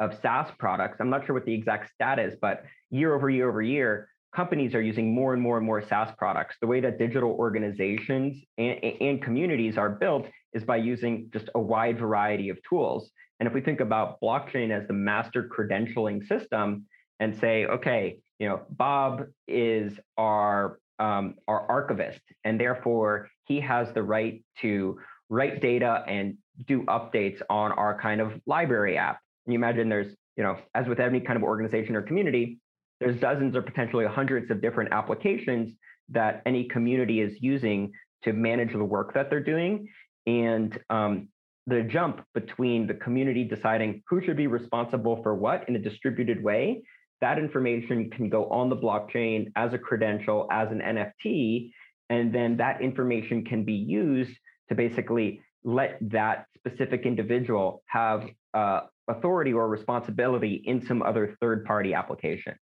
of 0.00 0.18
SaaS 0.22 0.50
products, 0.58 0.98
I'm 1.00 1.10
not 1.10 1.26
sure 1.26 1.34
what 1.34 1.44
the 1.44 1.54
exact 1.54 1.92
stat 1.94 2.18
is, 2.18 2.34
but 2.40 2.64
year 2.90 3.14
over 3.14 3.30
year 3.30 3.48
over 3.48 3.62
year, 3.62 4.08
companies 4.34 4.74
are 4.74 4.82
using 4.82 5.14
more 5.14 5.32
and 5.32 5.42
more 5.42 5.56
and 5.56 5.66
more 5.66 5.82
SaaS 5.86 6.10
products. 6.18 6.56
The 6.60 6.66
way 6.66 6.80
that 6.80 6.98
digital 6.98 7.30
organizations 7.30 8.42
and, 8.58 8.82
and 8.82 9.22
communities 9.22 9.78
are 9.78 9.90
built 9.90 10.26
is 10.52 10.64
by 10.64 10.76
using 10.76 11.30
just 11.32 11.48
a 11.54 11.60
wide 11.60 11.98
variety 11.98 12.48
of 12.48 12.58
tools. 12.68 13.10
And 13.38 13.46
if 13.46 13.54
we 13.54 13.60
think 13.60 13.80
about 13.80 14.20
blockchain 14.20 14.70
as 14.70 14.86
the 14.86 14.94
master 14.94 15.48
credentialing 15.48 16.26
system 16.26 16.86
and 17.20 17.38
say, 17.38 17.66
okay, 17.66 18.18
you 18.38 18.48
know, 18.48 18.62
Bob 18.70 19.24
is 19.46 19.92
our 20.16 20.78
um, 21.00 21.34
our 21.48 21.68
archivist, 21.68 22.20
and 22.44 22.60
therefore 22.60 23.28
he 23.46 23.58
has 23.60 23.92
the 23.94 24.02
right 24.02 24.44
to 24.60 24.98
write 25.28 25.60
data 25.60 26.04
and 26.06 26.36
do 26.68 26.82
updates 26.84 27.42
on 27.50 27.72
our 27.72 28.00
kind 28.00 28.20
of 28.20 28.40
library 28.46 28.96
app. 28.96 29.18
And 29.44 29.52
you 29.52 29.58
imagine 29.58 29.88
there's, 29.88 30.14
you 30.36 30.44
know, 30.44 30.56
as 30.72 30.86
with 30.86 31.00
any 31.00 31.20
kind 31.20 31.36
of 31.36 31.42
organization 31.42 31.96
or 31.96 32.02
community, 32.02 32.58
there's 33.04 33.20
dozens 33.20 33.54
or 33.54 33.60
potentially 33.60 34.06
hundreds 34.06 34.50
of 34.50 34.62
different 34.62 34.92
applications 34.92 35.74
that 36.08 36.40
any 36.46 36.64
community 36.64 37.20
is 37.20 37.36
using 37.40 37.92
to 38.22 38.32
manage 38.32 38.72
the 38.72 38.84
work 38.84 39.12
that 39.12 39.28
they're 39.28 39.42
doing. 39.42 39.88
And 40.26 40.78
um, 40.88 41.28
the 41.66 41.82
jump 41.82 42.24
between 42.32 42.86
the 42.86 42.94
community 42.94 43.44
deciding 43.44 44.02
who 44.08 44.22
should 44.22 44.38
be 44.38 44.46
responsible 44.46 45.22
for 45.22 45.34
what 45.34 45.68
in 45.68 45.76
a 45.76 45.78
distributed 45.78 46.42
way, 46.42 46.82
that 47.20 47.38
information 47.38 48.10
can 48.10 48.30
go 48.30 48.46
on 48.46 48.70
the 48.70 48.76
blockchain 48.76 49.52
as 49.54 49.74
a 49.74 49.78
credential, 49.78 50.48
as 50.50 50.70
an 50.70 50.80
NFT, 50.80 51.72
and 52.08 52.34
then 52.34 52.56
that 52.56 52.80
information 52.80 53.44
can 53.44 53.64
be 53.64 53.74
used 53.74 54.36
to 54.70 54.74
basically 54.74 55.42
let 55.62 55.98
that 56.00 56.46
specific 56.56 57.02
individual 57.04 57.82
have 57.86 58.28
uh, 58.54 58.80
authority 59.08 59.52
or 59.52 59.68
responsibility 59.68 60.62
in 60.64 60.84
some 60.86 61.02
other 61.02 61.36
third 61.40 61.64
party 61.66 61.92
application. 61.92 62.54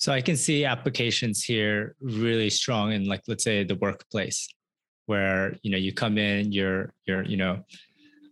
So 0.00 0.12
I 0.12 0.22
can 0.22 0.36
see 0.36 0.64
applications 0.64 1.44
here 1.44 1.94
really 2.00 2.48
strong 2.48 2.92
in 2.92 3.04
like 3.04 3.20
let's 3.28 3.44
say 3.44 3.64
the 3.64 3.74
workplace 3.76 4.48
where 5.04 5.54
you 5.62 5.70
know 5.70 5.76
you 5.76 5.92
come 5.92 6.16
in 6.16 6.52
you're 6.52 6.94
you're 7.04 7.22
you 7.22 7.36
know 7.36 7.62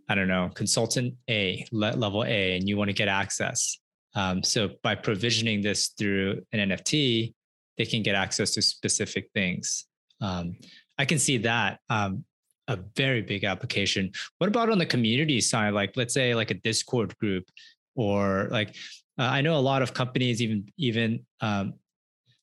I 0.08 0.14
don't 0.14 0.28
know 0.28 0.50
consultant 0.54 1.14
A 1.28 1.66
level 1.70 2.25
A 2.25 2.56
and 2.56 2.66
you 2.66 2.78
want 2.78 2.88
to 2.88 2.94
get 2.94 3.08
access. 3.08 3.78
Um, 4.14 4.42
so 4.42 4.70
by 4.82 4.94
provisioning 4.94 5.60
this 5.60 5.88
through 5.88 6.40
an 6.52 6.70
NFT, 6.70 7.34
they 7.76 7.84
can 7.84 8.02
get 8.02 8.14
access 8.14 8.52
to 8.52 8.62
specific 8.62 9.28
things. 9.34 9.84
Um, 10.22 10.56
I 10.98 11.04
can 11.04 11.18
see 11.18 11.37
that 11.38 11.80
um, 11.90 12.25
a 12.68 12.78
very 12.96 13.20
big 13.20 13.44
application. 13.44 14.10
What 14.38 14.48
about 14.48 14.70
on 14.70 14.78
the 14.78 14.87
community 14.87 15.42
side? 15.42 15.75
Like 15.75 15.92
let's 15.96 16.14
say 16.14 16.34
like 16.34 16.50
a 16.50 16.54
Discord 16.54 17.16
group 17.18 17.44
or 17.98 18.48
like 18.50 18.76
uh, 19.18 19.22
I 19.22 19.40
know 19.42 19.58
a 19.58 19.60
lot 19.60 19.82
of 19.82 19.92
companies 19.92 20.40
even 20.40 20.66
even 20.78 21.26
um, 21.40 21.74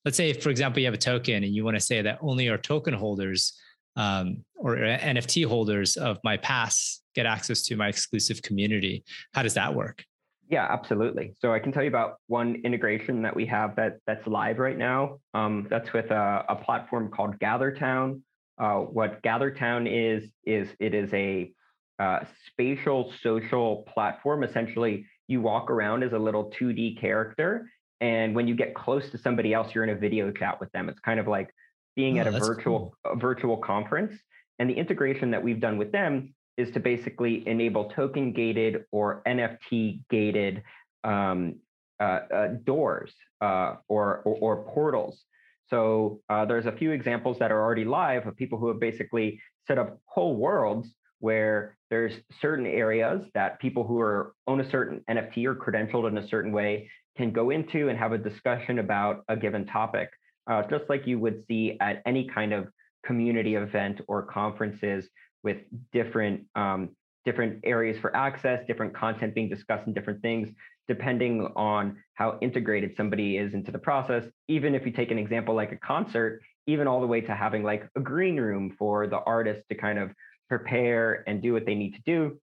let's 0.03 0.17
say 0.17 0.33
for 0.33 0.49
example 0.49 0.79
you 0.79 0.85
have 0.85 0.93
a 0.93 0.97
token 0.97 1.43
and 1.43 1.55
you 1.55 1.63
want 1.63 1.77
to 1.77 1.81
say 1.81 2.01
that 2.01 2.19
only 2.21 2.49
our 2.49 2.57
token 2.57 2.93
holders 2.93 3.57
um, 3.95 4.43
or 4.57 4.75
NFT 4.75 5.45
holders 5.45 5.95
of 5.95 6.19
my 6.23 6.37
pass 6.37 7.01
get 7.15 7.25
access 7.25 7.61
to 7.63 7.77
my 7.77 7.87
exclusive 7.87 8.41
community. 8.41 9.05
How 9.33 9.41
does 9.41 9.53
that 9.53 9.73
work? 9.73 10.03
Yeah, 10.49 10.67
absolutely. 10.69 11.33
So 11.39 11.53
I 11.53 11.59
can 11.59 11.71
tell 11.71 11.81
you 11.81 11.89
about 11.89 12.17
one 12.27 12.55
integration 12.63 13.21
that 13.23 13.35
we 13.35 13.45
have 13.47 13.75
that 13.77 13.97
that's 14.05 14.27
live 14.27 14.59
right 14.59 14.77
now. 14.77 15.19
Um, 15.33 15.65
that's 15.69 15.91
with 15.93 16.11
a, 16.11 16.45
a, 16.49 16.55
platform 16.55 17.09
called 17.09 17.39
GatherTown. 17.39 18.21
Uh, 18.59 18.79
what 18.79 19.23
GatherTown 19.23 19.87
is 19.89 20.29
is 20.45 20.69
it 20.79 20.93
is 20.93 21.11
a 21.13 21.51
uh, 21.97 22.19
spatial 22.45 23.11
social 23.23 23.87
platform. 23.91 24.43
Essentially, 24.43 25.07
you 25.27 25.41
walk 25.41 25.69
around 25.69 26.03
as 26.03 26.13
a 26.13 26.19
little 26.19 26.51
2D 26.59 26.99
character. 26.99 27.69
And 28.01 28.35
when 28.35 28.47
you 28.47 28.55
get 28.55 28.75
close 28.75 29.09
to 29.11 29.17
somebody 29.17 29.53
else, 29.53 29.73
you're 29.73 29.83
in 29.83 29.89
a 29.89 29.95
video 29.95 30.31
chat 30.31 30.59
with 30.59 30.71
them. 30.71 30.89
It's 30.89 30.99
kind 30.99 31.19
of 31.19 31.27
like 31.27 31.49
being 31.95 32.17
oh, 32.17 32.21
at 32.21 32.27
a 32.27 32.31
virtual 32.31 32.95
cool. 33.03 33.13
a 33.13 33.15
virtual 33.15 33.57
conference. 33.57 34.13
And 34.59 34.69
the 34.69 34.73
integration 34.73 35.31
that 35.31 35.43
we've 35.43 35.59
done 35.59 35.77
with 35.77 35.91
them 35.91 36.33
is 36.57 36.71
to 36.71 36.79
basically 36.79 37.47
enable 37.47 37.89
token 37.89 38.31
gated 38.31 38.85
or 38.91 39.21
NFT 39.27 40.01
gated 40.09 40.63
um, 41.03 41.55
uh, 41.99 42.19
uh, 42.33 42.47
doors 42.63 43.13
uh, 43.41 43.75
or, 43.87 44.21
or, 44.25 44.35
or 44.35 44.65
portals. 44.73 45.23
So 45.69 46.21
uh, 46.29 46.45
there's 46.45 46.65
a 46.65 46.71
few 46.71 46.91
examples 46.91 47.39
that 47.39 47.51
are 47.51 47.61
already 47.61 47.85
live 47.85 48.27
of 48.27 48.35
people 48.35 48.59
who 48.59 48.67
have 48.67 48.79
basically 48.79 49.41
set 49.67 49.77
up 49.77 49.99
whole 50.05 50.35
worlds 50.35 50.93
where 51.25 51.75
there's 51.89 52.13
certain 52.39 52.67
areas 52.67 53.19
that 53.33 53.59
people 53.59 53.83
who 53.83 53.99
are 53.99 54.33
own 54.45 54.61
a 54.61 54.69
certain 54.69 55.01
NFT 55.09 55.45
or 55.45 55.55
credentialed 55.55 56.07
in 56.07 56.19
a 56.19 56.27
certain 56.27 56.51
way 56.51 56.87
can 57.17 57.31
go 57.31 57.49
into 57.49 57.89
and 57.89 57.97
have 57.97 58.11
a 58.11 58.17
discussion 58.19 58.77
about 58.77 59.23
a 59.27 59.35
given 59.35 59.65
topic, 59.65 60.09
uh, 60.45 60.61
just 60.69 60.83
like 60.87 61.07
you 61.07 61.17
would 61.17 61.43
see 61.47 61.77
at 61.81 62.03
any 62.05 62.27
kind 62.27 62.53
of 62.53 62.67
community 63.03 63.55
event 63.55 64.01
or 64.07 64.21
conferences 64.21 65.09
with 65.43 65.57
different 65.91 66.41
um, 66.55 66.89
different 67.25 67.59
areas 67.63 67.97
for 68.01 68.15
access, 68.15 68.59
different 68.67 68.95
content 68.95 69.33
being 69.33 69.49
discussed, 69.49 69.87
and 69.87 69.95
different 69.95 70.21
things, 70.21 70.47
depending 70.87 71.41
on 71.55 71.97
how 72.13 72.37
integrated 72.43 72.91
somebody 72.95 73.37
is 73.37 73.55
into 73.55 73.71
the 73.71 73.79
process. 73.79 74.23
Even 74.47 74.75
if 74.75 74.85
you 74.85 74.91
take 74.91 75.09
an 75.09 75.17
example 75.17 75.55
like 75.55 75.71
a 75.71 75.77
concert, 75.77 76.39
even 76.67 76.85
all 76.85 77.01
the 77.01 77.07
way 77.07 77.21
to 77.21 77.33
having 77.33 77.63
like 77.63 77.89
a 77.95 77.99
green 77.99 78.39
room 78.39 78.75
for 78.77 79.07
the 79.07 79.17
artist 79.25 79.63
to 79.69 79.75
kind 79.75 79.97
of 79.97 80.11
prepare 80.49 81.23
and 81.27 81.41
do 81.41 81.53
what 81.53 81.65
they 81.65 81.75
need 81.75 81.93
to 81.93 82.01
do. 82.05 82.39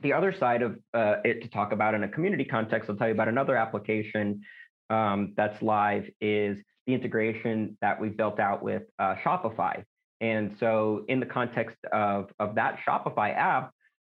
The 0.00 0.12
other 0.12 0.32
side 0.32 0.62
of 0.62 0.78
uh, 0.92 1.16
it 1.24 1.42
to 1.42 1.48
talk 1.48 1.72
about 1.72 1.94
in 1.94 2.04
a 2.04 2.08
community 2.08 2.44
context, 2.44 2.90
I'll 2.90 2.96
tell 2.96 3.08
you 3.08 3.14
about 3.14 3.28
another 3.28 3.56
application 3.56 4.42
um, 4.90 5.32
that's 5.36 5.60
live 5.62 6.04
is 6.20 6.58
the 6.86 6.94
integration 6.94 7.78
that 7.80 8.00
we 8.00 8.10
built 8.10 8.38
out 8.38 8.62
with 8.62 8.82
uh, 8.98 9.14
Shopify. 9.24 9.82
And 10.20 10.56
so 10.58 11.04
in 11.08 11.20
the 11.20 11.26
context 11.26 11.76
of, 11.92 12.30
of 12.38 12.54
that 12.56 12.78
Shopify 12.86 13.34
app, 13.36 13.72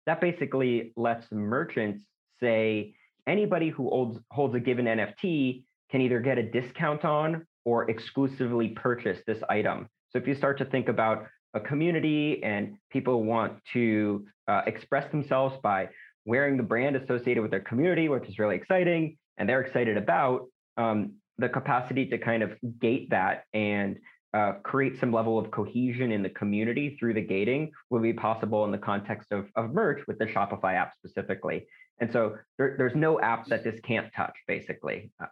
that 0.06 0.20
basically 0.20 0.92
lets 0.96 1.30
merchants 1.30 2.04
say 2.40 2.94
anybody 3.26 3.70
who 3.70 3.88
holds, 3.88 4.18
holds 4.30 4.54
a 4.54 4.60
given 4.60 4.86
NFT 4.86 5.64
can 5.90 6.00
either 6.00 6.20
get 6.20 6.38
a 6.38 6.42
discount 6.42 7.04
on 7.04 7.46
or 7.64 7.90
exclusively 7.90 8.68
purchase 8.68 9.18
this 9.26 9.38
item. 9.48 9.88
So 10.10 10.18
if 10.18 10.26
you 10.26 10.34
start 10.34 10.58
to 10.58 10.64
think 10.64 10.88
about 10.88 11.26
a 11.54 11.60
community 11.60 12.42
and 12.42 12.76
people 12.90 13.22
want 13.22 13.54
to 13.72 14.26
uh, 14.48 14.62
express 14.66 15.10
themselves 15.10 15.56
by 15.62 15.88
wearing 16.26 16.56
the 16.56 16.62
brand 16.62 16.96
associated 16.96 17.42
with 17.42 17.50
their 17.50 17.60
community, 17.60 18.08
which 18.08 18.28
is 18.28 18.38
really 18.38 18.56
exciting 18.56 19.16
and 19.38 19.48
they're 19.48 19.62
excited 19.62 19.96
about, 19.96 20.46
um, 20.76 21.14
the 21.38 21.48
capacity 21.48 22.06
to 22.06 22.18
kind 22.18 22.42
of 22.42 22.52
gate 22.80 23.10
that 23.10 23.44
and 23.52 23.98
uh, 24.34 24.52
create 24.62 24.98
some 24.98 25.12
level 25.12 25.38
of 25.38 25.50
cohesion 25.50 26.12
in 26.12 26.22
the 26.22 26.30
community 26.30 26.96
through 26.98 27.14
the 27.14 27.20
gating 27.20 27.70
will 27.90 28.00
be 28.00 28.12
possible 28.12 28.64
in 28.64 28.72
the 28.72 28.78
context 28.78 29.30
of, 29.30 29.48
of 29.56 29.72
merch 29.72 30.04
with 30.06 30.18
the 30.18 30.26
Shopify 30.26 30.74
app 30.74 30.92
specifically. 30.94 31.66
And 32.00 32.12
so 32.12 32.36
there, 32.58 32.74
there's 32.76 32.96
no 32.96 33.20
app 33.20 33.46
that 33.46 33.62
this 33.62 33.78
can't 33.84 34.12
touch, 34.14 34.34
basically. 34.48 35.12
Uh, 35.20 35.26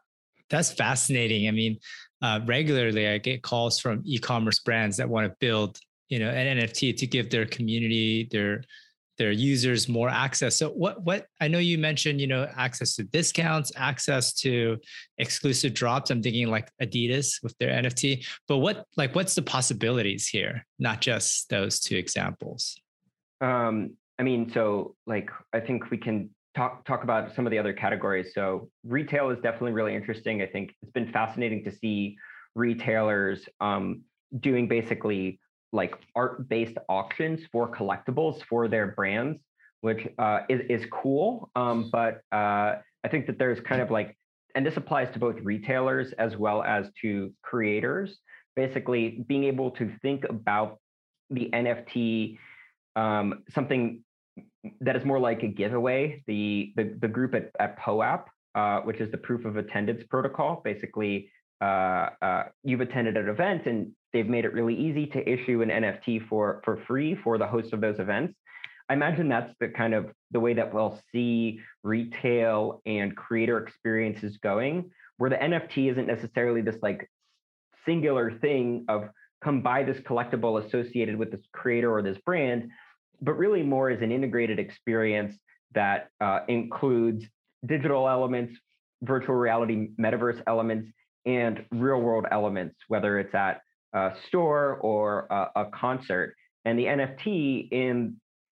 That's 0.51 0.73
fascinating. 0.73 1.49
I 1.49 1.51
mean, 1.51 1.79
uh, 2.21 2.41
regularly 2.45 3.09
I 3.09 3.19
get 3.19 3.43
calls 3.43 3.81
from 3.81 4.03
e-commerce 4.05 4.61
brands 4.61 4.97
that 4.99 5.09
want 5.09 5.29
to 5.29 5.37
build 5.41 5.79
you 6.13 6.19
know 6.19 6.29
an 6.29 6.59
nft 6.59 6.99
to 6.99 7.07
give 7.07 7.31
their 7.31 7.47
community 7.47 8.29
their 8.31 8.63
their 9.19 9.33
users 9.33 9.89
more 9.89 10.09
access. 10.09 10.57
So 10.57 10.71
what 10.71 11.03
what 11.05 11.27
i 11.41 11.49
know 11.49 11.59
you 11.59 11.79
mentioned 11.79 12.21
you 12.21 12.27
know 12.27 12.47
access 12.55 12.97
to 12.97 13.05
discounts 13.05 13.73
access 13.77 14.35
to 14.45 14.79
exclusive 15.17 15.73
drops. 15.73 16.11
I'm 16.11 16.23
thinking 16.23 16.49
like 16.49 16.69
adidas 16.83 17.43
with 17.43 17.57
their 17.59 17.71
nft 17.83 18.27
but 18.47 18.59
what 18.59 18.85
like 18.97 19.15
what's 19.15 19.35
the 19.35 19.43
possibilities 19.43 20.29
here? 20.29 20.67
Not 20.79 21.01
just 21.01 21.49
those 21.49 21.81
two 21.81 21.97
examples. 21.97 22.77
Um 23.41 23.97
i 24.19 24.23
mean 24.23 24.51
so 24.53 24.95
like 25.07 25.31
i 25.55 25.61
think 25.61 25.91
we 25.91 25.97
can 25.97 26.29
talk 26.55 26.85
talk 26.85 27.03
about 27.05 27.35
some 27.35 27.47
of 27.47 27.51
the 27.51 27.59
other 27.59 27.73
categories. 27.73 28.33
So 28.35 28.69
retail 28.85 29.31
is 29.31 29.39
definitely 29.41 29.73
really 29.73 29.95
interesting. 29.95 30.43
I 30.43 30.47
think 30.47 30.75
it's 30.83 30.93
been 30.93 31.11
fascinating 31.11 31.65
to 31.65 31.73
see 31.73 32.17
retailers 32.55 33.49
um, 33.61 34.03
doing 34.41 34.69
basically 34.69 35.41
like 35.73 35.95
art-based 36.15 36.77
auctions 36.89 37.41
for 37.51 37.75
collectibles 37.75 38.43
for 38.49 38.69
their 38.69 38.89
brands, 38.89 39.41
which 39.81 40.07
uh, 40.19 40.41
is 40.49 40.61
is 40.69 40.87
cool. 40.91 41.51
Um, 41.57 41.89
but 41.91 42.23
uh, 42.33 42.77
I 43.05 43.09
think 43.11 43.27
that 43.27 43.39
there's 43.39 43.61
kind 43.61 43.81
of 43.81 43.91
like, 43.91 44.17
and 44.55 44.65
this 44.65 44.77
applies 44.77 45.13
to 45.15 45.19
both 45.19 45.37
retailers 45.43 46.13
as 46.19 46.37
well 46.37 46.63
as 46.63 46.87
to 47.03 47.33
creators. 47.43 48.19
Basically, 48.55 49.25
being 49.27 49.45
able 49.45 49.71
to 49.73 49.91
think 50.03 50.25
about 50.25 50.79
the 51.31 51.49
NFT 51.53 52.39
um, 52.97 53.43
something 53.55 54.05
that 54.81 54.97
is 54.97 55.05
more 55.05 55.19
like 55.19 55.43
a 55.43 55.49
giveaway. 55.49 56.23
The 56.27 56.73
the, 56.77 56.97
the 57.01 57.09
group 57.09 57.35
at, 57.35 57.51
at 57.59 57.79
POAP, 57.79 58.29
uh, 58.55 58.81
which 58.81 59.01
is 59.01 59.11
the 59.11 59.19
proof 59.19 59.45
of 59.45 59.57
attendance 59.57 60.03
protocol, 60.09 60.61
basically 60.65 61.31
uh, 61.63 62.11
uh, 62.21 62.43
you've 62.65 62.81
attended 62.81 63.17
an 63.17 63.29
event 63.29 63.67
and 63.67 63.93
they've 64.13 64.27
made 64.27 64.45
it 64.45 64.53
really 64.53 64.75
easy 64.75 65.07
to 65.07 65.29
issue 65.29 65.63
an 65.63 65.69
NFT 65.69 66.29
for 66.29 66.61
for 66.65 66.79
free 66.89 67.15
for 67.15 67.39
the 67.39 67.47
host 67.47 67.73
of 67.73 67.81
those 67.81 68.01
events. 68.01 68.35
I 68.89 68.95
imagine 68.95 69.29
that's 69.29 69.53
the 69.61 69.69
kind 69.69 69.95
of 69.95 70.07
the 70.33 70.41
way 70.41 70.55
that 70.55 70.75
we'll 70.75 71.01
see 71.13 71.61
retail 71.85 72.83
and 72.85 73.17
creator 73.17 73.59
experiences 73.59 74.39
going, 74.43 74.91
where 75.19 75.31
the 75.31 75.37
NFT 75.37 75.93
isn't 75.93 76.09
necessarily 76.09 76.63
this 76.63 76.77
like 76.83 77.09
singular 77.87 78.33
thing 78.41 78.85
of 78.89 79.09
come 79.43 79.63
buy 79.63 79.85
this 79.85 79.99
collectible 79.99 80.65
associated 80.65 81.17
with 81.17 81.31
this 81.31 81.43
creator 81.53 81.93
or 81.93 82.03
this 82.03 82.19
brand, 82.27 82.71
but 83.21 83.35
really 83.35 83.63
more 83.63 83.89
as 83.89 84.03
an 84.03 84.11
integrated 84.11 84.59
experience 84.59 85.37
that 85.75 86.09
uh, 86.21 86.41
includes 86.49 87.25
digital 87.65 88.09
elements, 88.09 88.53
virtual 89.03 89.37
reality, 89.37 89.91
metaverse 89.99 90.43
elements, 90.47 90.89
and 91.27 91.65
real 91.71 92.01
world 92.01 92.27
elements, 92.31 92.77
whether 92.89 93.19
it's 93.19 93.35
at 93.35 93.61
a 93.93 94.13
store 94.27 94.77
or 94.77 95.27
a, 95.31 95.63
a 95.63 95.65
concert. 95.67 96.35
And 96.65 96.79
the 96.79 96.85
NFT 96.85 97.71
in 97.71 98.17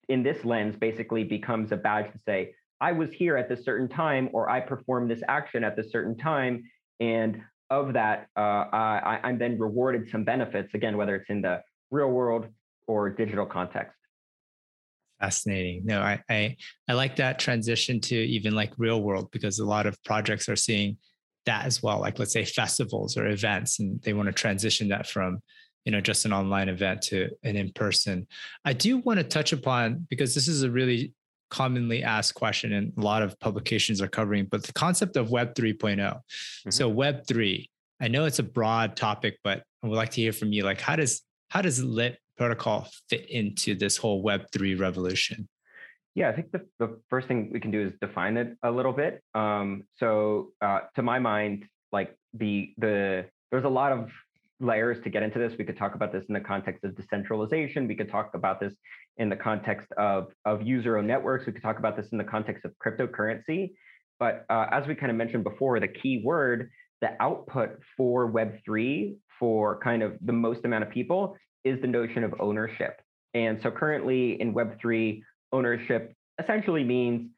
in 0.08 0.22
this 0.22 0.44
lens 0.44 0.76
basically 0.76 1.24
becomes 1.24 1.72
a 1.72 1.76
badge 1.76 2.12
to 2.12 2.18
say, 2.26 2.54
I 2.80 2.92
was 2.92 3.10
here 3.10 3.38
at 3.38 3.48
this 3.48 3.64
certain 3.64 3.88
time, 3.88 4.28
or 4.32 4.50
I 4.50 4.60
performed 4.60 5.10
this 5.10 5.22
action 5.28 5.64
at 5.64 5.76
this 5.76 5.90
certain 5.90 6.16
time, 6.16 6.64
and 7.00 7.40
of 7.70 7.94
that, 7.94 8.28
uh, 8.36 8.40
I, 8.72 9.20
I'm 9.22 9.38
then 9.38 9.58
rewarded 9.58 10.10
some 10.10 10.24
benefits 10.24 10.74
again, 10.74 10.96
whether 10.98 11.16
it's 11.16 11.30
in 11.30 11.40
the 11.40 11.62
real 11.90 12.10
world 12.10 12.46
or 12.86 13.08
digital 13.08 13.46
context. 13.46 13.96
Fascinating. 15.20 15.82
No, 15.84 16.02
I, 16.02 16.20
I 16.28 16.56
I 16.88 16.92
like 16.92 17.16
that 17.16 17.38
transition 17.38 18.00
to 18.02 18.16
even 18.16 18.54
like 18.54 18.72
real 18.76 19.00
world 19.00 19.30
because 19.30 19.58
a 19.58 19.64
lot 19.64 19.86
of 19.86 20.02
projects 20.04 20.48
are 20.48 20.56
seeing 20.56 20.98
that 21.46 21.64
as 21.64 21.82
well 21.82 22.00
like 22.00 22.18
let's 22.18 22.32
say 22.32 22.44
festivals 22.44 23.16
or 23.16 23.26
events 23.26 23.80
and 23.80 24.00
they 24.02 24.12
want 24.12 24.26
to 24.26 24.32
transition 24.32 24.88
that 24.88 25.06
from 25.06 25.40
you 25.84 25.92
know 25.92 26.00
just 26.00 26.24
an 26.24 26.32
online 26.32 26.68
event 26.68 27.02
to 27.02 27.28
an 27.42 27.56
in 27.56 27.70
person 27.72 28.26
i 28.64 28.72
do 28.72 28.98
want 28.98 29.18
to 29.18 29.24
touch 29.24 29.52
upon 29.52 30.06
because 30.08 30.34
this 30.34 30.48
is 30.48 30.62
a 30.62 30.70
really 30.70 31.12
commonly 31.50 32.02
asked 32.02 32.34
question 32.34 32.72
and 32.72 32.92
a 32.96 33.00
lot 33.00 33.22
of 33.22 33.38
publications 33.38 34.00
are 34.00 34.08
covering 34.08 34.46
but 34.50 34.62
the 34.62 34.72
concept 34.72 35.16
of 35.16 35.30
web 35.30 35.54
3.0 35.54 35.96
mm-hmm. 35.98 36.70
so 36.70 36.88
web 36.88 37.26
3 37.26 37.68
i 38.00 38.08
know 38.08 38.24
it's 38.24 38.38
a 38.38 38.44
broad 38.44 38.96
topic 38.96 39.38
but 39.44 39.62
i 39.82 39.86
would 39.86 39.96
like 39.96 40.10
to 40.10 40.20
hear 40.20 40.32
from 40.32 40.52
you 40.52 40.64
like 40.64 40.80
how 40.80 40.96
does 40.96 41.22
how 41.48 41.60
does 41.60 41.82
lit 41.82 42.18
protocol 42.36 42.88
fit 43.08 43.28
into 43.30 43.74
this 43.74 43.96
whole 43.96 44.22
web 44.22 44.46
3 44.52 44.74
revolution 44.74 45.48
yeah, 46.14 46.28
I 46.28 46.32
think 46.32 46.52
the, 46.52 46.66
the 46.78 47.00
first 47.10 47.26
thing 47.26 47.50
we 47.52 47.60
can 47.60 47.70
do 47.70 47.86
is 47.86 47.92
define 48.00 48.36
it 48.36 48.56
a 48.62 48.70
little 48.70 48.92
bit. 48.92 49.22
Um, 49.34 49.84
so 49.96 50.52
uh, 50.60 50.80
to 50.94 51.02
my 51.02 51.18
mind, 51.18 51.64
like 51.92 52.16
the 52.32 52.72
the 52.78 53.26
there's 53.50 53.64
a 53.64 53.68
lot 53.68 53.92
of 53.92 54.10
layers 54.60 55.02
to 55.02 55.10
get 55.10 55.22
into 55.22 55.38
this. 55.38 55.52
We 55.58 55.64
could 55.64 55.76
talk 55.76 55.94
about 55.94 56.12
this 56.12 56.24
in 56.28 56.34
the 56.34 56.40
context 56.40 56.84
of 56.84 56.96
decentralization. 56.96 57.88
We 57.88 57.96
could 57.96 58.10
talk 58.10 58.30
about 58.34 58.60
this 58.60 58.74
in 59.16 59.28
the 59.28 59.36
context 59.36 59.90
of 59.98 60.28
of 60.44 60.62
user-owned 60.62 61.06
networks. 61.06 61.46
We 61.46 61.52
could 61.52 61.62
talk 61.62 61.78
about 61.78 61.96
this 61.96 62.08
in 62.12 62.18
the 62.18 62.24
context 62.24 62.64
of 62.64 62.72
cryptocurrency. 62.84 63.72
But 64.20 64.46
uh, 64.48 64.66
as 64.70 64.86
we 64.86 64.94
kind 64.94 65.10
of 65.10 65.16
mentioned 65.16 65.42
before, 65.42 65.80
the 65.80 65.88
key 65.88 66.22
word, 66.24 66.70
the 67.00 67.10
output 67.20 67.80
for 67.96 68.30
Web3 68.30 69.16
for 69.40 69.80
kind 69.80 70.02
of 70.02 70.16
the 70.20 70.32
most 70.32 70.64
amount 70.64 70.84
of 70.84 70.90
people 70.90 71.36
is 71.64 71.80
the 71.80 71.88
notion 71.88 72.22
of 72.22 72.34
ownership. 72.38 73.00
And 73.34 73.60
so 73.60 73.70
currently 73.70 74.40
in 74.40 74.54
Web3, 74.54 75.20
ownership 75.54 76.14
essentially 76.42 76.84
means 76.84 77.30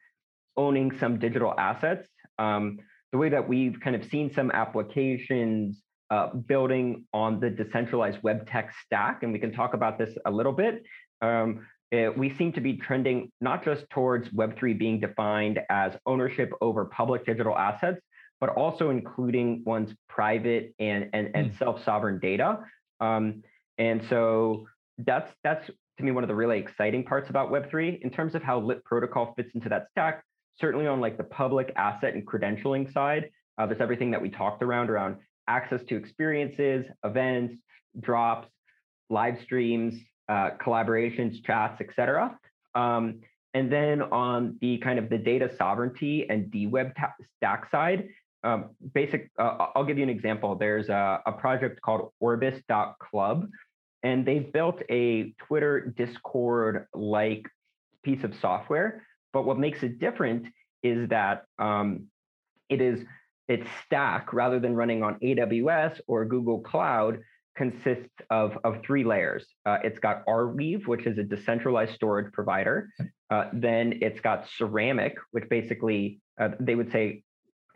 owning 0.57 0.91
some 0.99 1.19
digital 1.19 1.53
assets. 1.57 2.07
Um, 2.39 2.79
the 3.11 3.17
way 3.17 3.29
that 3.29 3.47
we've 3.47 3.79
kind 3.79 3.95
of 3.95 4.03
seen 4.09 4.33
some 4.33 4.51
applications 4.51 5.81
uh, 6.09 6.27
building 6.33 7.05
on 7.13 7.39
the 7.39 7.49
decentralized 7.49 8.19
web 8.23 8.47
tech 8.49 8.73
stack, 8.85 9.23
and 9.23 9.31
we 9.31 9.39
can 9.39 9.53
talk 9.53 9.73
about 9.73 9.97
this 9.97 10.17
a 10.25 10.31
little 10.31 10.51
bit. 10.51 10.83
Um, 11.21 11.65
it, 11.91 12.17
we 12.17 12.35
seem 12.35 12.51
to 12.53 12.61
be 12.61 12.73
trending 12.77 13.31
not 13.39 13.63
just 13.63 13.89
towards 13.89 14.27
Web3 14.29 14.77
being 14.77 14.99
defined 14.99 15.59
as 15.69 15.93
ownership 16.05 16.51
over 16.59 16.85
public 16.85 17.25
digital 17.25 17.57
assets, 17.57 18.01
but 18.41 18.49
also 18.49 18.89
including 18.89 19.63
one's 19.65 19.93
private 20.09 20.73
and, 20.79 21.09
and, 21.13 21.31
and 21.33 21.51
mm. 21.51 21.57
self 21.57 21.83
sovereign 21.83 22.19
data. 22.19 22.59
Um, 22.99 23.43
and 23.77 24.01
so 24.09 24.67
that's 24.97 25.31
that's 25.43 25.69
to 25.97 26.03
me 26.03 26.11
one 26.11 26.23
of 26.23 26.27
the 26.27 26.35
really 26.35 26.59
exciting 26.59 27.03
parts 27.03 27.29
about 27.29 27.51
Web3 27.51 28.01
in 28.01 28.09
terms 28.09 28.35
of 28.35 28.43
how 28.43 28.59
Lit 28.59 28.83
Protocol 28.83 29.33
fits 29.35 29.49
into 29.55 29.69
that 29.69 29.87
stack. 29.91 30.23
Certainly 30.59 30.87
on 30.87 30.99
like 30.99 31.17
the 31.17 31.23
public 31.23 31.71
asset 31.75 32.13
and 32.13 32.25
credentialing 32.25 32.91
side, 32.93 33.29
uh, 33.57 33.65
there's 33.65 33.81
everything 33.81 34.11
that 34.11 34.21
we 34.21 34.29
talked 34.29 34.61
around 34.61 34.89
around 34.89 35.17
access 35.47 35.81
to 35.89 35.95
experiences, 35.95 36.85
events, 37.03 37.55
drops, 37.99 38.47
live 39.09 39.35
streams, 39.43 39.95
uh, 40.29 40.51
collaborations, 40.61 41.43
chats, 41.43 41.81
etc. 41.81 42.37
Um, 42.75 43.21
and 43.53 43.71
then 43.71 44.01
on 44.01 44.57
the 44.61 44.77
kind 44.79 44.99
of 44.99 45.09
the 45.09 45.17
data 45.17 45.49
sovereignty 45.57 46.29
and 46.29 46.51
DWeb 46.51 46.95
ta- 46.95 47.13
stack 47.37 47.71
side, 47.71 48.09
um, 48.43 48.69
basic, 48.93 49.31
uh, 49.39 49.67
I'll 49.75 49.85
give 49.85 49.97
you 49.97 50.03
an 50.03 50.09
example. 50.09 50.55
There's 50.55 50.89
a, 50.89 51.21
a 51.25 51.31
project 51.31 51.81
called 51.81 52.11
orbis.club 52.19 53.47
and 54.07 54.25
they've 54.25 54.53
built 54.53 54.81
a 54.89 55.33
Twitter 55.47 55.93
Discord 55.97 56.87
like 56.93 57.45
piece 58.03 58.23
of 58.23 58.33
software. 58.39 59.05
But 59.33 59.43
what 59.43 59.59
makes 59.59 59.83
it 59.83 59.99
different 59.99 60.45
is 60.81 61.09
that 61.09 61.43
um, 61.59 62.05
it 62.69 62.79
is 62.79 63.03
its 63.49 63.67
stack 63.85 64.31
rather 64.31 64.61
than 64.61 64.75
running 64.75 65.03
on 65.03 65.15
AWS 65.19 65.99
or 66.07 66.23
Google 66.23 66.61
Cloud 66.61 67.19
consists 67.57 68.15
of, 68.29 68.57
of 68.63 68.81
three 68.81 69.03
layers. 69.03 69.45
Uh, 69.65 69.79
it's 69.83 69.99
got 69.99 70.25
Arweave, 70.25 70.87
which 70.87 71.05
is 71.05 71.17
a 71.17 71.23
decentralized 71.23 71.93
storage 71.93 72.31
provider. 72.31 72.87
Uh, 73.29 73.49
then 73.51 73.99
it's 74.01 74.21
got 74.21 74.47
Ceramic, 74.57 75.15
which 75.31 75.49
basically 75.49 76.21
uh, 76.39 76.51
they 76.61 76.75
would 76.75 76.93
say 76.93 77.23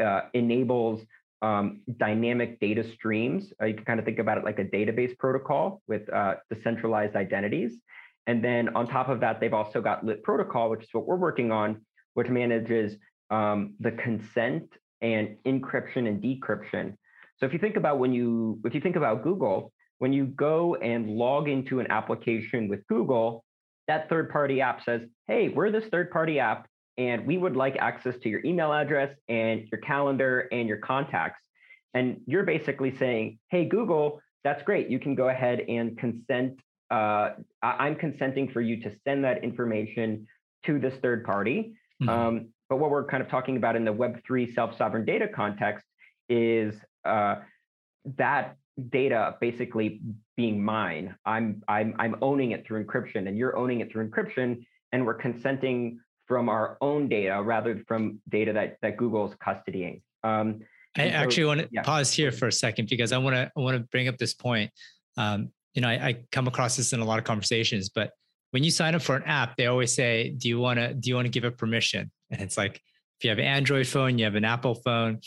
uh, 0.01 0.21
enables 0.33 1.01
um, 1.41 1.81
dynamic 1.97 2.59
data 2.59 2.83
streams. 2.93 3.51
Uh, 3.61 3.65
you 3.65 3.73
can 3.73 3.85
kind 3.85 3.99
of 3.99 4.05
think 4.05 4.19
about 4.19 4.37
it 4.37 4.43
like 4.43 4.59
a 4.59 4.65
database 4.65 5.17
protocol 5.17 5.81
with 5.87 6.11
uh, 6.13 6.35
decentralized 6.49 7.15
identities. 7.15 7.79
And 8.27 8.43
then 8.43 8.75
on 8.75 8.87
top 8.87 9.09
of 9.09 9.19
that, 9.21 9.39
they've 9.39 9.53
also 9.53 9.81
got 9.81 10.05
Lit 10.05 10.23
Protocol, 10.23 10.69
which 10.69 10.83
is 10.83 10.89
what 10.91 11.07
we're 11.07 11.15
working 11.15 11.51
on, 11.51 11.81
which 12.13 12.29
manages 12.29 12.95
um, 13.31 13.73
the 13.79 13.91
consent 13.91 14.71
and 15.01 15.37
encryption 15.45 16.07
and 16.07 16.21
decryption. 16.21 16.95
So 17.39 17.47
if 17.47 17.53
you 17.53 17.59
think 17.59 17.75
about 17.75 17.97
when 17.97 18.13
you 18.13 18.59
if 18.65 18.75
you 18.75 18.81
think 18.81 18.95
about 18.95 19.23
Google, 19.23 19.73
when 19.97 20.13
you 20.13 20.25
go 20.25 20.75
and 20.75 21.09
log 21.09 21.49
into 21.49 21.79
an 21.79 21.87
application 21.89 22.67
with 22.67 22.85
Google, 22.87 23.43
that 23.87 24.09
third 24.09 24.29
party 24.29 24.61
app 24.61 24.83
says, 24.83 25.01
"Hey, 25.27 25.49
we're 25.49 25.71
this 25.71 25.85
third 25.89 26.11
party 26.11 26.39
app 26.39 26.67
and 26.97 27.25
we 27.25 27.37
would 27.37 27.55
like 27.55 27.77
access 27.77 28.17
to 28.19 28.29
your 28.29 28.41
email 28.43 28.73
address 28.73 29.15
and 29.29 29.67
your 29.71 29.81
calendar 29.81 30.47
and 30.51 30.67
your 30.67 30.77
contacts. 30.77 31.41
And 31.93 32.21
you're 32.25 32.43
basically 32.43 32.95
saying, 32.95 33.39
hey, 33.49 33.65
Google, 33.65 34.21
that's 34.43 34.63
great. 34.63 34.89
You 34.89 34.99
can 34.99 35.15
go 35.15 35.29
ahead 35.29 35.61
and 35.67 35.97
consent. 35.97 36.59
Uh, 36.89 37.31
I'm 37.61 37.95
consenting 37.95 38.49
for 38.49 38.61
you 38.61 38.81
to 38.81 38.91
send 39.05 39.23
that 39.23 39.43
information 39.43 40.27
to 40.65 40.79
this 40.79 40.95
third 41.01 41.23
party. 41.23 41.73
Mm-hmm. 42.01 42.09
Um, 42.09 42.47
but 42.69 42.77
what 42.77 42.89
we're 42.89 43.05
kind 43.05 43.21
of 43.21 43.29
talking 43.29 43.57
about 43.57 43.75
in 43.75 43.85
the 43.85 43.93
Web3 43.93 44.53
self 44.53 44.77
sovereign 44.77 45.05
data 45.05 45.27
context 45.27 45.85
is 46.29 46.75
uh, 47.05 47.35
that 48.17 48.55
data 48.89 49.35
basically 49.41 50.01
being 50.37 50.63
mine. 50.63 51.15
I'm, 51.25 51.61
I'm, 51.67 51.95
I'm 51.99 52.15
owning 52.21 52.51
it 52.51 52.65
through 52.65 52.85
encryption, 52.85 53.27
and 53.27 53.37
you're 53.37 53.57
owning 53.57 53.81
it 53.81 53.91
through 53.91 54.09
encryption, 54.09 54.65
and 54.91 55.05
we're 55.05 55.15
consenting 55.15 55.99
from 56.31 56.47
our 56.47 56.77
own 56.79 57.09
data 57.09 57.41
rather 57.43 57.73
than 57.73 57.83
from 57.85 58.21
data 58.29 58.53
that, 58.53 58.77
that 58.81 58.95
Google's 58.95 59.35
custodying. 59.45 60.01
Um, 60.23 60.61
I 60.95 61.09
so, 61.09 61.15
actually 61.15 61.43
want 61.43 61.59
to 61.59 61.67
yeah. 61.71 61.81
pause 61.83 62.13
here 62.13 62.31
for 62.31 62.47
a 62.47 62.51
second 62.53 62.87
because 62.87 63.11
I 63.11 63.17
want 63.17 63.35
to 63.35 63.51
I 63.57 63.59
want 63.59 63.75
to 63.75 63.83
bring 63.91 64.07
up 64.07 64.17
this 64.17 64.33
point. 64.33 64.71
Um, 65.17 65.49
you 65.73 65.81
know, 65.81 65.89
I, 65.89 65.93
I, 65.93 66.17
come 66.31 66.47
across 66.47 66.77
this 66.77 66.93
in 66.93 67.01
a 67.01 67.05
lot 67.05 67.19
of 67.19 67.25
conversations, 67.25 67.89
but 67.89 68.11
when 68.51 68.63
you 68.63 68.71
sign 68.71 68.95
up 68.95 69.01
for 69.01 69.17
an 69.17 69.23
app, 69.23 69.57
they 69.57 69.67
always 69.67 69.93
say, 69.93 70.29
"Do 70.37 70.47
you 70.47 70.57
want 70.57 70.79
to 70.79 70.93
do 70.93 71.09
you 71.09 71.15
want 71.15 71.25
to 71.25 71.29
give 71.29 71.43
it 71.43 71.57
permission?" 71.57 72.09
And 72.29 72.41
it's 72.41 72.57
like, 72.57 72.81
if 73.19 73.25
you 73.25 73.29
have 73.29 73.39
an 73.39 73.45
Android 73.45 73.87
phone, 73.87 74.17
you 74.17 74.23
have 74.23 74.35
an 74.35 74.45
Apple 74.45 74.75
phone, 74.75 75.19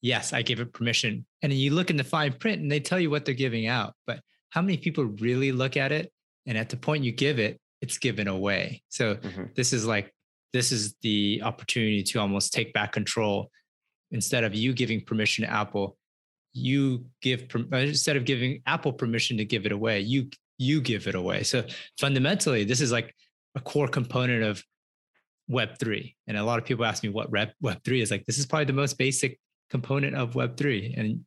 yes, 0.00 0.32
I 0.32 0.42
give 0.42 0.60
it 0.60 0.72
permission. 0.72 1.24
And 1.42 1.50
then 1.50 1.58
you 1.58 1.72
look 1.72 1.90
in 1.90 1.96
the 1.96 2.04
fine 2.04 2.32
print 2.32 2.60
and 2.60 2.70
they 2.70 2.80
tell 2.80 3.00
you 3.00 3.10
what 3.10 3.24
they're 3.24 3.34
giving 3.34 3.66
out. 3.66 3.94
But 4.06 4.20
how 4.50 4.60
many 4.60 4.76
people 4.76 5.04
really 5.04 5.52
look 5.52 5.76
at 5.76 5.92
it? 5.92 6.12
And 6.46 6.58
at 6.58 6.68
the 6.68 6.76
point 6.76 7.04
you 7.04 7.12
give 7.12 7.38
it, 7.38 7.60
it's 7.80 7.98
given 7.98 8.28
away. 8.28 8.82
So 8.88 9.14
mm-hmm. 9.16 9.44
this 9.54 9.72
is 9.72 9.86
like, 9.86 10.12
this 10.52 10.72
is 10.72 10.94
the 11.02 11.40
opportunity 11.44 12.02
to 12.02 12.20
almost 12.20 12.52
take 12.52 12.72
back 12.72 12.92
control. 12.92 13.50
Instead 14.10 14.44
of 14.44 14.54
you 14.54 14.72
giving 14.72 15.00
permission 15.00 15.44
to 15.44 15.50
Apple, 15.50 15.96
you 16.52 17.06
give 17.22 17.46
uh, 17.54 17.76
instead 17.76 18.16
of 18.16 18.24
giving 18.24 18.62
Apple 18.66 18.92
permission 18.92 19.38
to 19.38 19.44
give 19.44 19.64
it 19.64 19.72
away, 19.72 20.00
you 20.00 20.28
you 20.58 20.80
give 20.80 21.06
it 21.06 21.14
away. 21.14 21.42
So 21.42 21.64
fundamentally, 21.98 22.64
this 22.64 22.80
is 22.80 22.92
like 22.92 23.14
a 23.54 23.60
core 23.60 23.88
component 23.88 24.44
of 24.44 24.62
Web3. 25.50 26.14
And 26.26 26.36
a 26.36 26.44
lot 26.44 26.58
of 26.58 26.64
people 26.64 26.84
ask 26.84 27.02
me 27.02 27.08
what 27.08 27.30
Web3 27.30 28.02
is 28.02 28.10
like. 28.10 28.24
This 28.26 28.38
is 28.38 28.46
probably 28.46 28.66
the 28.66 28.72
most 28.72 28.98
basic 28.98 29.38
component 29.70 30.14
of 30.14 30.34
Web3. 30.34 30.98
And 30.98 31.24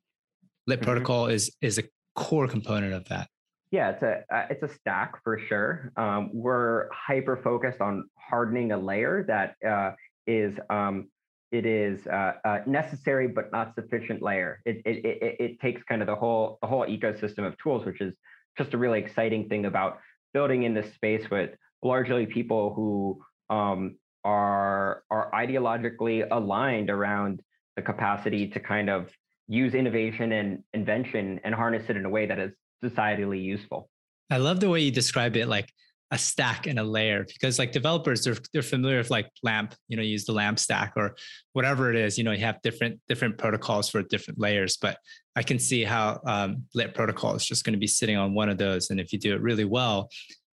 Lit 0.68 0.80
mm-hmm. 0.80 0.86
protocol 0.86 1.28
is 1.28 1.56
is 1.62 1.78
a 1.78 1.84
core 2.16 2.48
component 2.48 2.94
of 2.94 3.06
that. 3.10 3.28
Yeah, 3.76 3.90
it's 3.90 4.04
a 4.04 4.24
uh, 4.34 4.46
it's 4.50 4.64
a 4.64 4.74
stack 4.74 5.22
for 5.22 5.38
sure. 5.38 5.92
Um, 5.98 6.30
we're 6.32 6.88
hyper 6.94 7.36
focused 7.44 7.82
on 7.82 8.10
hardening 8.18 8.72
a 8.72 8.78
layer 8.78 9.26
that 9.28 9.56
uh, 9.70 9.92
is 10.26 10.58
um, 10.70 11.10
it 11.52 11.66
is 11.66 12.08
uh, 12.08 12.60
necessary 12.66 13.28
but 13.28 13.52
not 13.52 13.76
sufficient 13.76 14.22
layer. 14.22 14.62
It, 14.66 14.78
it, 14.86 15.06
it 15.06 15.36
it 15.42 15.60
takes 15.60 15.84
kind 15.84 16.02
of 16.02 16.08
the 16.08 16.16
whole 16.16 16.58
the 16.62 16.70
whole 16.70 16.86
ecosystem 16.86 17.46
of 17.46 17.58
tools, 17.58 17.86
which 17.86 18.00
is 18.00 18.16
just 18.58 18.74
a 18.74 18.78
really 18.78 19.00
exciting 19.00 19.50
thing 19.50 19.66
about 19.66 20.00
building 20.34 20.64
in 20.64 20.74
this 20.74 20.94
space 20.94 21.30
with 21.30 21.50
largely 21.84 22.26
people 22.26 22.74
who 22.74 23.22
um, 23.54 23.98
are 24.24 25.04
are 25.12 25.30
ideologically 25.34 26.26
aligned 26.32 26.90
around 26.90 27.42
the 27.76 27.82
capacity 27.82 28.48
to 28.52 28.60
kind 28.62 28.90
of 28.90 29.10
use 29.50 29.74
innovation 29.74 30.32
and 30.32 30.64
invention 30.74 31.42
and 31.44 31.54
harness 31.54 31.90
it 31.90 31.98
in 31.98 32.06
a 32.06 32.10
way 32.10 32.26
that 32.26 32.40
is 32.40 32.54
societally 32.84 33.42
useful. 33.42 33.90
I 34.30 34.38
love 34.38 34.60
the 34.60 34.70
way 34.70 34.82
you 34.82 34.92
describe 34.92 35.36
it 35.38 35.48
like 35.48 35.72
a 36.12 36.18
stack 36.18 36.68
and 36.68 36.78
a 36.78 36.84
layer 36.84 37.26
because 37.26 37.58
like 37.58 37.72
developers 37.72 38.24
they're 38.24 38.38
they're 38.54 38.62
familiar 38.62 39.00
with 39.00 39.10
like 39.10 39.28
lamp 39.42 39.74
you 39.88 39.98
know 39.98 40.04
use 40.04 40.24
the 40.26 40.32
lamp 40.32 40.60
stack 40.60 40.94
or 40.96 41.16
whatever 41.54 41.90
it 41.90 41.96
is 41.96 42.18
you 42.18 42.24
know 42.24 42.32
you 42.32 42.46
have 42.46 42.62
different 42.62 43.00
different 43.08 43.38
protocols 43.40 43.90
for 43.90 44.04
different 44.04 44.40
layers 44.40 44.78
but 44.78 45.00
i 45.36 45.42
can 45.42 45.58
see 45.58 45.84
how 45.84 46.20
um, 46.28 46.64
lit 46.76 46.94
protocol 46.94 47.34
is 47.34 47.46
just 47.46 47.66
going 47.66 47.74
to 47.74 47.80
be 47.80 47.88
sitting 47.88 48.18
on 48.18 48.36
one 48.36 48.50
of 48.50 48.58
those 48.60 48.92
and 48.92 49.00
if 49.00 49.12
you 49.12 49.18
do 49.18 49.34
it 49.34 49.42
really 49.42 49.66
well 49.66 50.08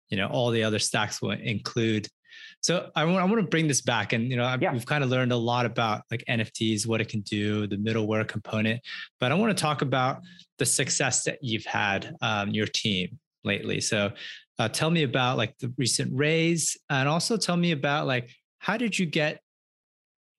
you 0.09 0.17
know 0.17 0.27
all 0.27 0.51
the 0.51 0.63
other 0.63 0.79
stacks 0.79 1.21
will 1.21 1.31
include 1.31 2.07
so 2.61 2.89
I 2.95 3.05
want, 3.05 3.17
I 3.17 3.23
want 3.25 3.37
to 3.37 3.47
bring 3.47 3.67
this 3.67 3.81
back 3.81 4.13
and 4.13 4.29
you 4.29 4.37
know 4.37 4.55
yeah. 4.59 4.71
we've 4.71 4.85
kind 4.85 5.03
of 5.03 5.09
learned 5.09 5.31
a 5.31 5.37
lot 5.37 5.65
about 5.65 6.03
like 6.11 6.23
nfts 6.29 6.87
what 6.87 7.01
it 7.01 7.09
can 7.09 7.21
do 7.21 7.67
the 7.67 7.77
middleware 7.77 8.27
component 8.27 8.81
but 9.19 9.31
i 9.31 9.35
want 9.35 9.55
to 9.55 9.61
talk 9.61 9.81
about 9.81 10.21
the 10.61 10.65
success 10.65 11.23
that 11.23 11.39
you've 11.41 11.65
had 11.65 12.15
um, 12.21 12.51
your 12.51 12.67
team 12.67 13.17
lately. 13.43 13.81
So 13.81 14.11
uh, 14.59 14.69
tell 14.69 14.91
me 14.91 15.03
about 15.03 15.37
like 15.37 15.57
the 15.57 15.73
recent 15.77 16.11
raise 16.13 16.77
and 16.89 17.09
also 17.09 17.37
tell 17.37 17.57
me 17.57 17.71
about 17.71 18.07
like 18.07 18.29
how 18.59 18.77
did 18.77 18.97
you 18.97 19.05
get 19.05 19.41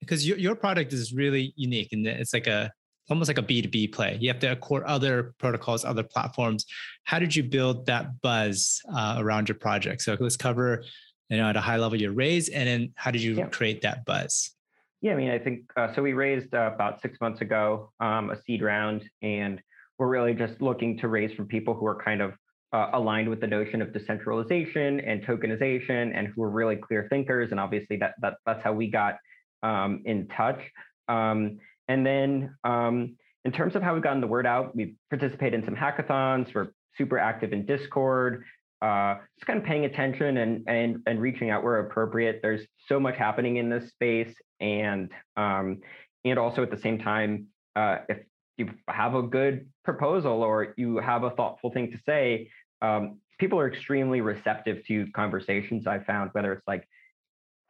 because 0.00 0.26
your, 0.26 0.36
your 0.38 0.54
product 0.54 0.92
is 0.92 1.12
really 1.12 1.52
unique 1.56 1.88
and 1.92 2.06
it's 2.06 2.32
like 2.32 2.46
a 2.46 2.70
almost 3.10 3.28
like 3.28 3.38
a 3.38 3.42
b2b 3.42 3.92
play. 3.92 4.16
You 4.20 4.28
have 4.28 4.38
to 4.40 4.52
accord 4.52 4.84
other 4.84 5.34
protocols 5.38 5.84
other 5.84 6.04
platforms. 6.04 6.66
How 7.04 7.18
did 7.18 7.34
you 7.34 7.42
build 7.42 7.86
that 7.86 8.20
buzz 8.20 8.80
uh, 8.94 9.16
around 9.18 9.48
your 9.48 9.58
project? 9.58 10.02
So 10.02 10.16
let's 10.18 10.36
cover 10.36 10.84
you 11.28 11.36
know 11.36 11.48
at 11.48 11.56
a 11.56 11.60
high 11.60 11.76
level 11.76 12.00
your 12.00 12.12
raise 12.12 12.48
and 12.48 12.68
then 12.68 12.92
how 12.94 13.10
did 13.10 13.22
you 13.22 13.34
yeah. 13.34 13.46
create 13.46 13.82
that 13.82 14.04
buzz 14.04 14.50
yeah 15.00 15.12
i 15.12 15.16
mean 15.16 15.30
i 15.30 15.38
think 15.38 15.62
uh, 15.76 15.92
so 15.94 16.02
we 16.02 16.12
raised 16.12 16.54
uh, 16.54 16.70
about 16.74 17.00
six 17.00 17.18
months 17.20 17.40
ago 17.40 17.90
um, 18.00 18.30
a 18.30 18.40
seed 18.42 18.62
round 18.62 19.08
and 19.22 19.60
we're 19.98 20.08
really 20.08 20.34
just 20.34 20.60
looking 20.60 20.98
to 20.98 21.08
raise 21.08 21.32
from 21.34 21.46
people 21.46 21.74
who 21.74 21.86
are 21.86 22.02
kind 22.02 22.20
of 22.20 22.32
uh, 22.72 22.90
aligned 22.94 23.28
with 23.28 23.40
the 23.40 23.46
notion 23.46 23.82
of 23.82 23.92
decentralization 23.92 25.00
and 25.00 25.22
tokenization 25.24 26.12
and 26.16 26.28
who 26.28 26.42
are 26.42 26.50
really 26.50 26.76
clear 26.76 27.06
thinkers. 27.10 27.50
And 27.50 27.60
obviously 27.60 27.96
that, 27.98 28.14
that 28.20 28.34
that's 28.46 28.62
how 28.62 28.72
we 28.72 28.90
got 28.90 29.16
um, 29.62 30.02
in 30.04 30.26
touch. 30.28 30.60
Um, 31.08 31.58
and 31.88 32.06
then 32.06 32.56
um, 32.64 33.16
in 33.44 33.52
terms 33.52 33.76
of 33.76 33.82
how 33.82 33.94
we've 33.94 34.02
gotten 34.02 34.20
the 34.20 34.26
word 34.26 34.46
out, 34.46 34.74
we 34.74 34.96
participate 35.10 35.52
in 35.52 35.64
some 35.64 35.76
hackathons. 35.76 36.54
We're 36.54 36.68
super 36.96 37.18
active 37.18 37.52
in 37.52 37.66
Discord. 37.66 38.44
Uh, 38.82 39.18
just 39.38 39.46
kind 39.46 39.60
of 39.60 39.64
paying 39.64 39.84
attention 39.84 40.38
and 40.38 40.64
and 40.66 41.02
and 41.06 41.20
reaching 41.20 41.50
out 41.50 41.62
where 41.62 41.78
appropriate. 41.78 42.40
There's 42.42 42.66
so 42.88 42.98
much 42.98 43.16
happening 43.16 43.56
in 43.56 43.70
this 43.70 43.88
space, 43.90 44.34
and 44.60 45.08
um, 45.36 45.80
and 46.24 46.38
also 46.38 46.64
at 46.64 46.70
the 46.70 46.80
same 46.80 46.98
time, 46.98 47.46
uh, 47.76 47.98
if 48.08 48.18
you 48.58 48.70
have 48.88 49.14
a 49.14 49.22
good 49.22 49.68
proposal 49.84 50.42
or 50.42 50.74
you 50.76 50.96
have 50.96 51.22
a 51.22 51.30
thoughtful 51.30 51.70
thing 51.70 51.92
to 51.92 51.98
say, 52.04 52.50
um, 52.80 53.18
people 53.38 53.58
are 53.58 53.68
extremely 53.68 54.20
receptive 54.20 54.84
to 54.86 55.06
conversations. 55.14 55.86
I 55.86 56.00
found 56.00 56.30
whether 56.32 56.52
it's 56.52 56.66
like 56.66 56.88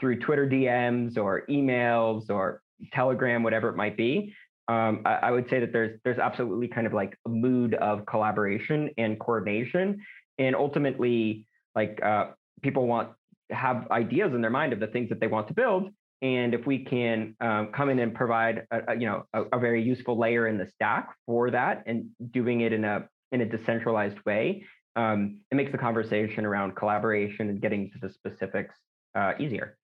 through 0.01 0.19
Twitter 0.21 0.49
DMs 0.49 1.17
or 1.17 1.45
emails 1.49 2.31
or 2.31 2.63
Telegram, 2.93 3.43
whatever 3.43 3.69
it 3.69 3.77
might 3.77 3.97
be. 3.97 4.35
Um, 4.69 5.03
I, 5.05 5.15
I, 5.15 5.31
would 5.31 5.49
say 5.51 5.61
that 5.61 5.73
there's 5.73 5.99
there's 6.05 6.19
absolutely 6.19 6.69
kind 6.69 6.87
of 6.87 6.93
like 6.93 7.19
a 7.27 7.29
mood 7.29 7.75
of 7.75 8.07
collaboration 8.07 8.91
and 8.97 9.19
coordination, 9.19 10.01
and 10.39 10.57
ultimately, 10.57 11.47
like 11.75 12.01
uh, 12.03 12.31
people 12.63 12.87
want 12.87 13.11
have 13.51 13.91
ideas 13.91 14.33
in 14.35 14.41
their 14.41 14.51
mind 14.51 14.73
of 14.73 14.81
the 14.81 14.87
things 14.87 15.09
that 15.11 15.21
they 15.21 15.27
want 15.27 15.49
to 15.49 15.55
build, 15.55 15.91
and 16.23 16.55
if 16.55 16.67
we 16.67 16.85
can 16.85 17.35
um, 17.41 17.73
come 17.73 17.91
in 17.91 17.99
and 17.99 18.15
provide 18.15 18.67
a, 18.71 18.93
a 18.93 18.95
you 18.99 19.07
know 19.07 19.25
a, 19.33 19.43
a, 19.57 19.59
very 19.59 19.83
useful 19.83 20.19
layer 20.19 20.47
in 20.47 20.59
the 20.59 20.67
stack 20.67 21.15
for 21.27 21.51
that, 21.51 21.83
and 21.87 22.07
doing 22.31 22.61
it 22.61 22.73
in 22.73 22.85
a 22.85 23.09
in 23.33 23.41
a 23.41 23.47
decentralized 23.47 24.19
way, 24.25 24.65
um, 24.97 25.41
it 25.51 25.55
makes 25.55 25.73
the 25.73 25.79
conversation 25.79 26.45
around 26.45 26.77
collaboration 26.77 27.49
and 27.49 27.61
getting 27.61 27.91
to 27.91 27.99
the 28.01 28.11
specifics 28.11 28.75
uh, 29.15 29.33
easier. 29.39 29.77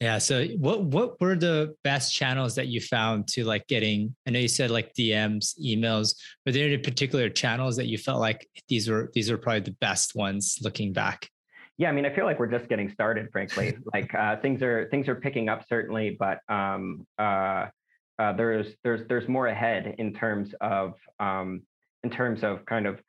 Yeah. 0.00 0.16
So 0.16 0.46
what 0.58 0.82
what 0.84 1.20
were 1.20 1.36
the 1.36 1.74
best 1.84 2.14
channels 2.14 2.54
that 2.54 2.68
you 2.68 2.80
found 2.80 3.28
to 3.28 3.44
like 3.44 3.66
getting? 3.66 4.16
I 4.26 4.30
know 4.30 4.38
you 4.38 4.48
said 4.48 4.70
like 4.70 4.94
DMs, 4.94 5.58
emails. 5.60 6.14
Were 6.46 6.52
there 6.52 6.66
any 6.66 6.78
particular 6.78 7.28
channels 7.28 7.76
that 7.76 7.86
you 7.86 7.98
felt 7.98 8.18
like 8.18 8.48
these 8.68 8.88
were 8.88 9.10
these 9.12 9.30
are 9.30 9.36
probably 9.36 9.60
the 9.60 9.76
best 9.80 10.14
ones 10.14 10.58
looking 10.62 10.94
back? 10.94 11.28
Yeah, 11.76 11.90
I 11.90 11.92
mean, 11.92 12.06
I 12.06 12.14
feel 12.14 12.24
like 12.24 12.38
we're 12.38 12.50
just 12.50 12.68
getting 12.68 12.90
started, 12.90 13.28
frankly. 13.30 13.76
like 13.94 14.14
uh, 14.14 14.36
things 14.36 14.62
are 14.62 14.88
things 14.90 15.06
are 15.06 15.16
picking 15.16 15.50
up 15.50 15.66
certainly, 15.68 16.16
but 16.18 16.40
um, 16.48 17.06
uh, 17.18 17.66
uh, 18.18 18.32
there's 18.32 18.68
there's 18.82 19.06
there's 19.06 19.28
more 19.28 19.48
ahead 19.48 19.96
in 19.98 20.14
terms 20.14 20.54
of 20.62 20.94
um, 21.18 21.62
in 22.04 22.10
terms 22.10 22.42
of 22.42 22.64
kind 22.64 22.86
of 22.86 23.02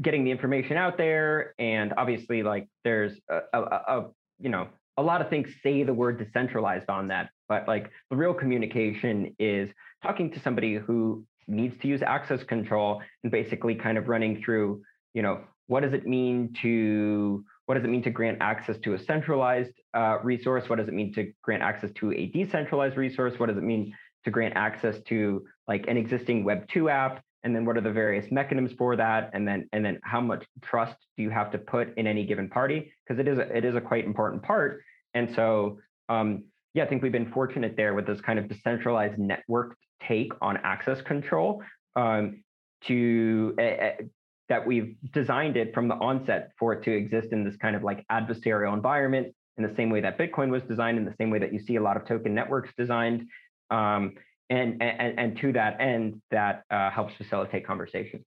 getting 0.00 0.24
the 0.24 0.30
information 0.30 0.76
out 0.76 0.96
there 0.96 1.54
and 1.58 1.92
obviously 1.96 2.42
like 2.42 2.66
there's 2.82 3.12
a, 3.28 3.40
a, 3.52 3.60
a, 3.60 4.10
you 4.40 4.48
know 4.48 4.66
a 4.96 5.02
lot 5.02 5.20
of 5.20 5.30
things 5.30 5.48
say 5.62 5.82
the 5.82 5.94
word 5.94 6.18
decentralized 6.18 6.88
on 6.88 7.08
that 7.08 7.30
but 7.48 7.66
like 7.66 7.90
the 8.10 8.16
real 8.16 8.34
communication 8.34 9.34
is 9.38 9.70
talking 10.02 10.30
to 10.30 10.40
somebody 10.40 10.74
who 10.74 11.24
needs 11.48 11.76
to 11.78 11.88
use 11.88 12.02
access 12.02 12.42
control 12.44 13.00
and 13.22 13.32
basically 13.32 13.74
kind 13.74 13.98
of 13.98 14.08
running 14.08 14.42
through 14.42 14.82
you 15.14 15.22
know 15.22 15.40
what 15.66 15.80
does 15.80 15.92
it 15.92 16.06
mean 16.06 16.54
to 16.60 17.44
what 17.66 17.74
does 17.74 17.84
it 17.84 17.88
mean 17.88 18.02
to 18.02 18.10
grant 18.10 18.38
access 18.40 18.76
to 18.80 18.94
a 18.94 18.98
centralized 18.98 19.72
uh, 19.94 20.18
resource? 20.22 20.68
What 20.68 20.76
does 20.76 20.88
it 20.88 20.94
mean 20.94 21.12
to 21.14 21.32
grant 21.42 21.62
access 21.62 21.90
to 22.00 22.12
a 22.12 22.26
decentralized 22.26 22.96
resource? 22.96 23.34
What 23.38 23.46
does 23.46 23.56
it 23.56 23.62
mean 23.62 23.94
to 24.24 24.30
grant 24.30 24.54
access 24.56 24.96
to 25.08 25.46
like 25.68 25.86
an 25.88 25.96
existing 25.96 26.44
web 26.44 26.68
2 26.68 26.88
app 26.88 27.24
and 27.44 27.54
then 27.54 27.64
what 27.64 27.76
are 27.76 27.80
the 27.80 27.90
various 27.90 28.30
mechanisms 28.30 28.76
for 28.76 28.96
that 28.96 29.30
and 29.32 29.46
then 29.46 29.68
and 29.72 29.84
then 29.84 29.98
how 30.04 30.20
much 30.20 30.44
trust 30.62 30.96
do 31.16 31.22
you 31.22 31.30
have 31.30 31.50
to 31.52 31.58
put 31.58 31.96
in 31.96 32.06
any 32.06 32.24
given 32.24 32.48
party? 32.48 32.92
Because 33.06 33.18
it 33.18 33.28
is 33.28 33.38
a, 33.38 33.56
it 33.56 33.64
is 33.64 33.74
a 33.74 33.80
quite 33.80 34.04
important 34.04 34.42
part. 34.42 34.82
And 35.14 35.34
so 35.34 35.78
um, 36.08 36.44
yeah 36.74 36.84
i 36.84 36.86
think 36.86 37.02
we've 37.02 37.12
been 37.12 37.30
fortunate 37.30 37.76
there 37.76 37.94
with 37.94 38.06
this 38.06 38.20
kind 38.20 38.38
of 38.38 38.48
decentralized 38.48 39.18
network 39.18 39.76
take 40.06 40.32
on 40.40 40.56
access 40.58 41.00
control 41.02 41.62
um, 41.96 42.42
to 42.86 43.54
uh, 43.60 44.02
that 44.48 44.66
we've 44.66 44.96
designed 45.12 45.56
it 45.56 45.72
from 45.72 45.88
the 45.88 45.94
onset 45.94 46.50
for 46.58 46.72
it 46.72 46.82
to 46.82 46.90
exist 46.90 47.28
in 47.32 47.44
this 47.44 47.56
kind 47.56 47.76
of 47.76 47.82
like 47.82 48.04
adversarial 48.10 48.74
environment 48.74 49.34
in 49.56 49.64
the 49.64 49.74
same 49.76 49.90
way 49.90 50.00
that 50.00 50.18
bitcoin 50.18 50.50
was 50.50 50.62
designed 50.64 50.98
in 50.98 51.04
the 51.04 51.14
same 51.18 51.30
way 51.30 51.38
that 51.38 51.52
you 51.52 51.60
see 51.60 51.76
a 51.76 51.82
lot 51.82 51.96
of 51.96 52.04
token 52.06 52.34
networks 52.34 52.70
designed. 52.76 53.28
Um, 53.70 54.14
and 54.52 54.82
and, 54.82 55.18
and 55.18 55.38
to 55.38 55.52
that 55.52 55.80
end, 55.80 56.20
that 56.30 56.64
uh, 56.70 56.90
helps 56.90 57.14
facilitate 57.14 57.66
conversation. 57.66 58.24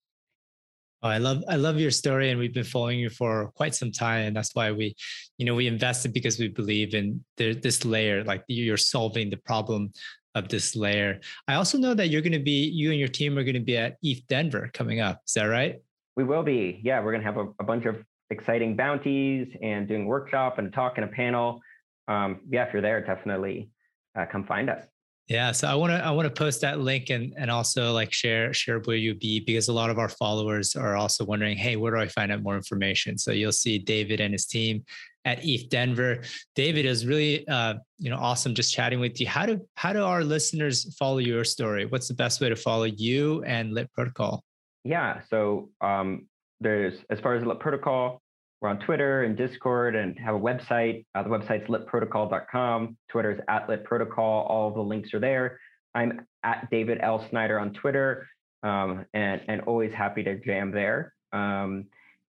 Oh, 1.03 1.09
I 1.09 1.19
love 1.19 1.43
I 1.47 1.55
love 1.55 1.77
your 1.77 1.91
story, 1.91 2.31
and 2.31 2.39
we've 2.39 2.53
been 2.53 2.63
following 2.63 2.99
you 2.99 3.09
for 3.09 3.51
quite 3.55 3.75
some 3.75 3.91
time, 3.91 4.27
and 4.27 4.35
that's 4.35 4.55
why 4.55 4.71
we, 4.71 4.95
you 5.37 5.45
know, 5.45 5.53
we 5.53 5.67
invested 5.67 6.13
because 6.13 6.39
we 6.39 6.47
believe 6.47 6.95
in 6.95 7.23
the, 7.37 7.53
this 7.53 7.85
layer. 7.85 8.23
Like 8.23 8.43
you're 8.47 8.77
solving 8.77 9.29
the 9.29 9.37
problem 9.37 9.91
of 10.33 10.49
this 10.49 10.75
layer. 10.75 11.19
I 11.47 11.55
also 11.55 11.77
know 11.77 11.93
that 11.93 12.09
you're 12.09 12.21
going 12.21 12.33
to 12.33 12.39
be 12.39 12.67
you 12.67 12.89
and 12.89 12.99
your 12.99 13.07
team 13.07 13.37
are 13.37 13.43
going 13.43 13.53
to 13.53 13.59
be 13.61 13.77
at 13.77 13.97
ETH 14.01 14.25
Denver 14.27 14.69
coming 14.73 14.99
up. 14.99 15.21
Is 15.27 15.33
that 15.33 15.45
right? 15.45 15.75
We 16.17 16.23
will 16.23 16.43
be. 16.43 16.81
Yeah, 16.83 17.01
we're 17.03 17.11
going 17.11 17.23
to 17.23 17.31
have 17.31 17.37
a, 17.37 17.47
a 17.59 17.63
bunch 17.63 17.85
of 17.85 18.03
exciting 18.31 18.75
bounties 18.75 19.47
and 19.61 19.87
doing 19.87 20.05
workshop 20.05 20.57
and 20.57 20.67
a 20.67 20.71
talk 20.71 20.93
and 20.97 21.05
a 21.05 21.07
panel. 21.07 21.61
Um, 22.07 22.41
yeah, 22.49 22.65
if 22.65 22.73
you're 22.73 22.81
there, 22.81 22.99
definitely 23.05 23.69
uh, 24.17 24.25
come 24.25 24.45
find 24.45 24.69
us. 24.69 24.83
Yeah, 25.27 25.53
so 25.53 25.67
I 25.67 25.73
want 25.73 25.91
to 25.91 26.05
I 26.05 26.11
want 26.11 26.27
to 26.27 26.33
post 26.33 26.61
that 26.61 26.79
link 26.79 27.09
and 27.09 27.33
and 27.35 27.49
also 27.49 27.91
like 27.93 28.13
share 28.13 28.53
share 28.53 28.79
where 28.81 28.95
you 28.95 29.15
be 29.15 29.39
because 29.39 29.69
a 29.69 29.73
lot 29.73 29.89
of 29.89 29.97
our 29.97 30.09
followers 30.09 30.75
are 30.75 30.95
also 30.95 31.25
wondering, 31.25 31.57
hey, 31.57 31.77
where 31.77 31.91
do 31.91 31.99
I 31.99 32.07
find 32.07 32.31
out 32.31 32.43
more 32.43 32.55
information? 32.55 33.17
So 33.17 33.31
you'll 33.31 33.51
see 33.51 33.79
David 33.79 34.21
and 34.21 34.33
his 34.33 34.45
team 34.45 34.83
at 35.25 35.43
ETH 35.43 35.67
Denver. 35.69 36.21
David 36.53 36.85
is 36.85 37.07
really 37.07 37.47
uh, 37.47 37.75
you 37.97 38.11
know 38.11 38.17
awesome 38.17 38.53
just 38.53 38.71
chatting 38.71 38.99
with 38.99 39.19
you. 39.19 39.27
How 39.27 39.47
do 39.47 39.67
how 39.73 39.93
do 39.93 40.03
our 40.03 40.23
listeners 40.23 40.95
follow 40.95 41.17
your 41.17 41.43
story? 41.43 41.87
What's 41.87 42.07
the 42.07 42.13
best 42.13 42.39
way 42.39 42.49
to 42.49 42.55
follow 42.55 42.83
you 42.83 43.43
and 43.45 43.73
Lit 43.73 43.91
Protocol? 43.93 44.43
Yeah, 44.83 45.21
so 45.31 45.71
um, 45.81 46.27
there's 46.61 46.99
as 47.09 47.19
far 47.19 47.33
as 47.33 47.43
Lit 47.43 47.59
Protocol, 47.59 48.21
we're 48.61 48.69
on 48.69 48.79
Twitter 48.79 49.23
and 49.23 49.35
Discord 49.35 49.95
and 49.95 50.17
have 50.19 50.35
a 50.35 50.39
website. 50.39 51.05
Uh, 51.13 51.23
the 51.23 51.29
website's 51.29 51.67
litprotocol.com. 51.69 52.97
Twitter 53.09 53.31
is 53.31 53.39
at 53.47 53.67
litprotocol. 53.67 54.17
All 54.17 54.71
the 54.71 54.81
links 54.81 55.13
are 55.13 55.19
there. 55.19 55.59
I'm 55.93 56.25
at 56.43 56.69
David 56.71 56.99
L. 57.01 57.25
Snyder 57.29 57.59
on 57.59 57.73
Twitter 57.73 58.27
um, 58.63 59.05
and, 59.13 59.41
and 59.47 59.61
always 59.61 59.93
happy 59.93 60.23
to 60.23 60.39
jam 60.39 60.71
there. 60.71 61.13
Um, 61.31 61.85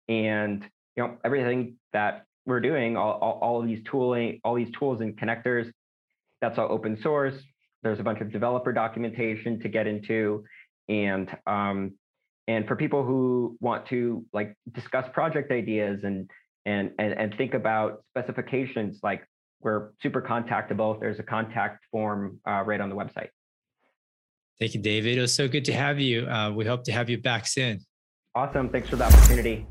and 0.08 0.62
you 0.96 1.02
know 1.02 1.16
everything 1.24 1.76
that 1.92 2.26
we're 2.44 2.60
doing, 2.60 2.96
all, 2.96 3.12
all, 3.12 3.38
all 3.42 3.60
of 3.60 3.66
these 3.66 3.82
tooling, 3.90 4.40
all 4.44 4.54
these 4.54 4.70
tools 4.78 5.00
and 5.00 5.16
connectors, 5.18 5.70
that's 6.40 6.58
all 6.58 6.70
open 6.70 7.00
source. 7.02 7.34
There's 7.82 7.98
a 7.98 8.02
bunch 8.02 8.20
of 8.20 8.32
developer 8.32 8.72
documentation 8.72 9.60
to 9.60 9.68
get 9.68 9.86
into. 9.86 10.44
And 10.88 11.28
um, 11.46 11.94
and 12.48 12.66
for 12.66 12.76
people 12.76 13.04
who 13.04 13.56
want 13.60 13.86
to 13.86 14.24
like 14.32 14.54
discuss 14.72 15.04
project 15.12 15.50
ideas 15.50 16.00
and 16.04 16.30
and 16.64 16.90
and, 16.98 17.12
and 17.12 17.34
think 17.36 17.54
about 17.54 18.02
specifications 18.10 19.00
like 19.02 19.26
we're 19.60 19.90
super 20.02 20.22
contactable. 20.22 21.00
There's 21.00 21.18
a 21.18 21.22
contact 21.22 21.84
form 21.90 22.38
uh, 22.46 22.62
right 22.64 22.80
on 22.80 22.88
the 22.88 22.96
website. 22.96 23.28
Thank 24.58 24.74
you 24.74 24.80
david. 24.80 25.18
It 25.18 25.20
was 25.20 25.34
so 25.34 25.48
good 25.48 25.64
to 25.66 25.72
have 25.72 25.98
you. 26.00 26.26
Uh, 26.26 26.50
we 26.50 26.64
hope 26.64 26.84
to 26.84 26.92
have 26.92 27.10
you 27.10 27.18
back 27.18 27.46
soon. 27.46 27.80
Awesome. 28.34 28.68
Thanks 28.68 28.88
for 28.88 28.96
the 28.96 29.04
opportunity 29.04 29.66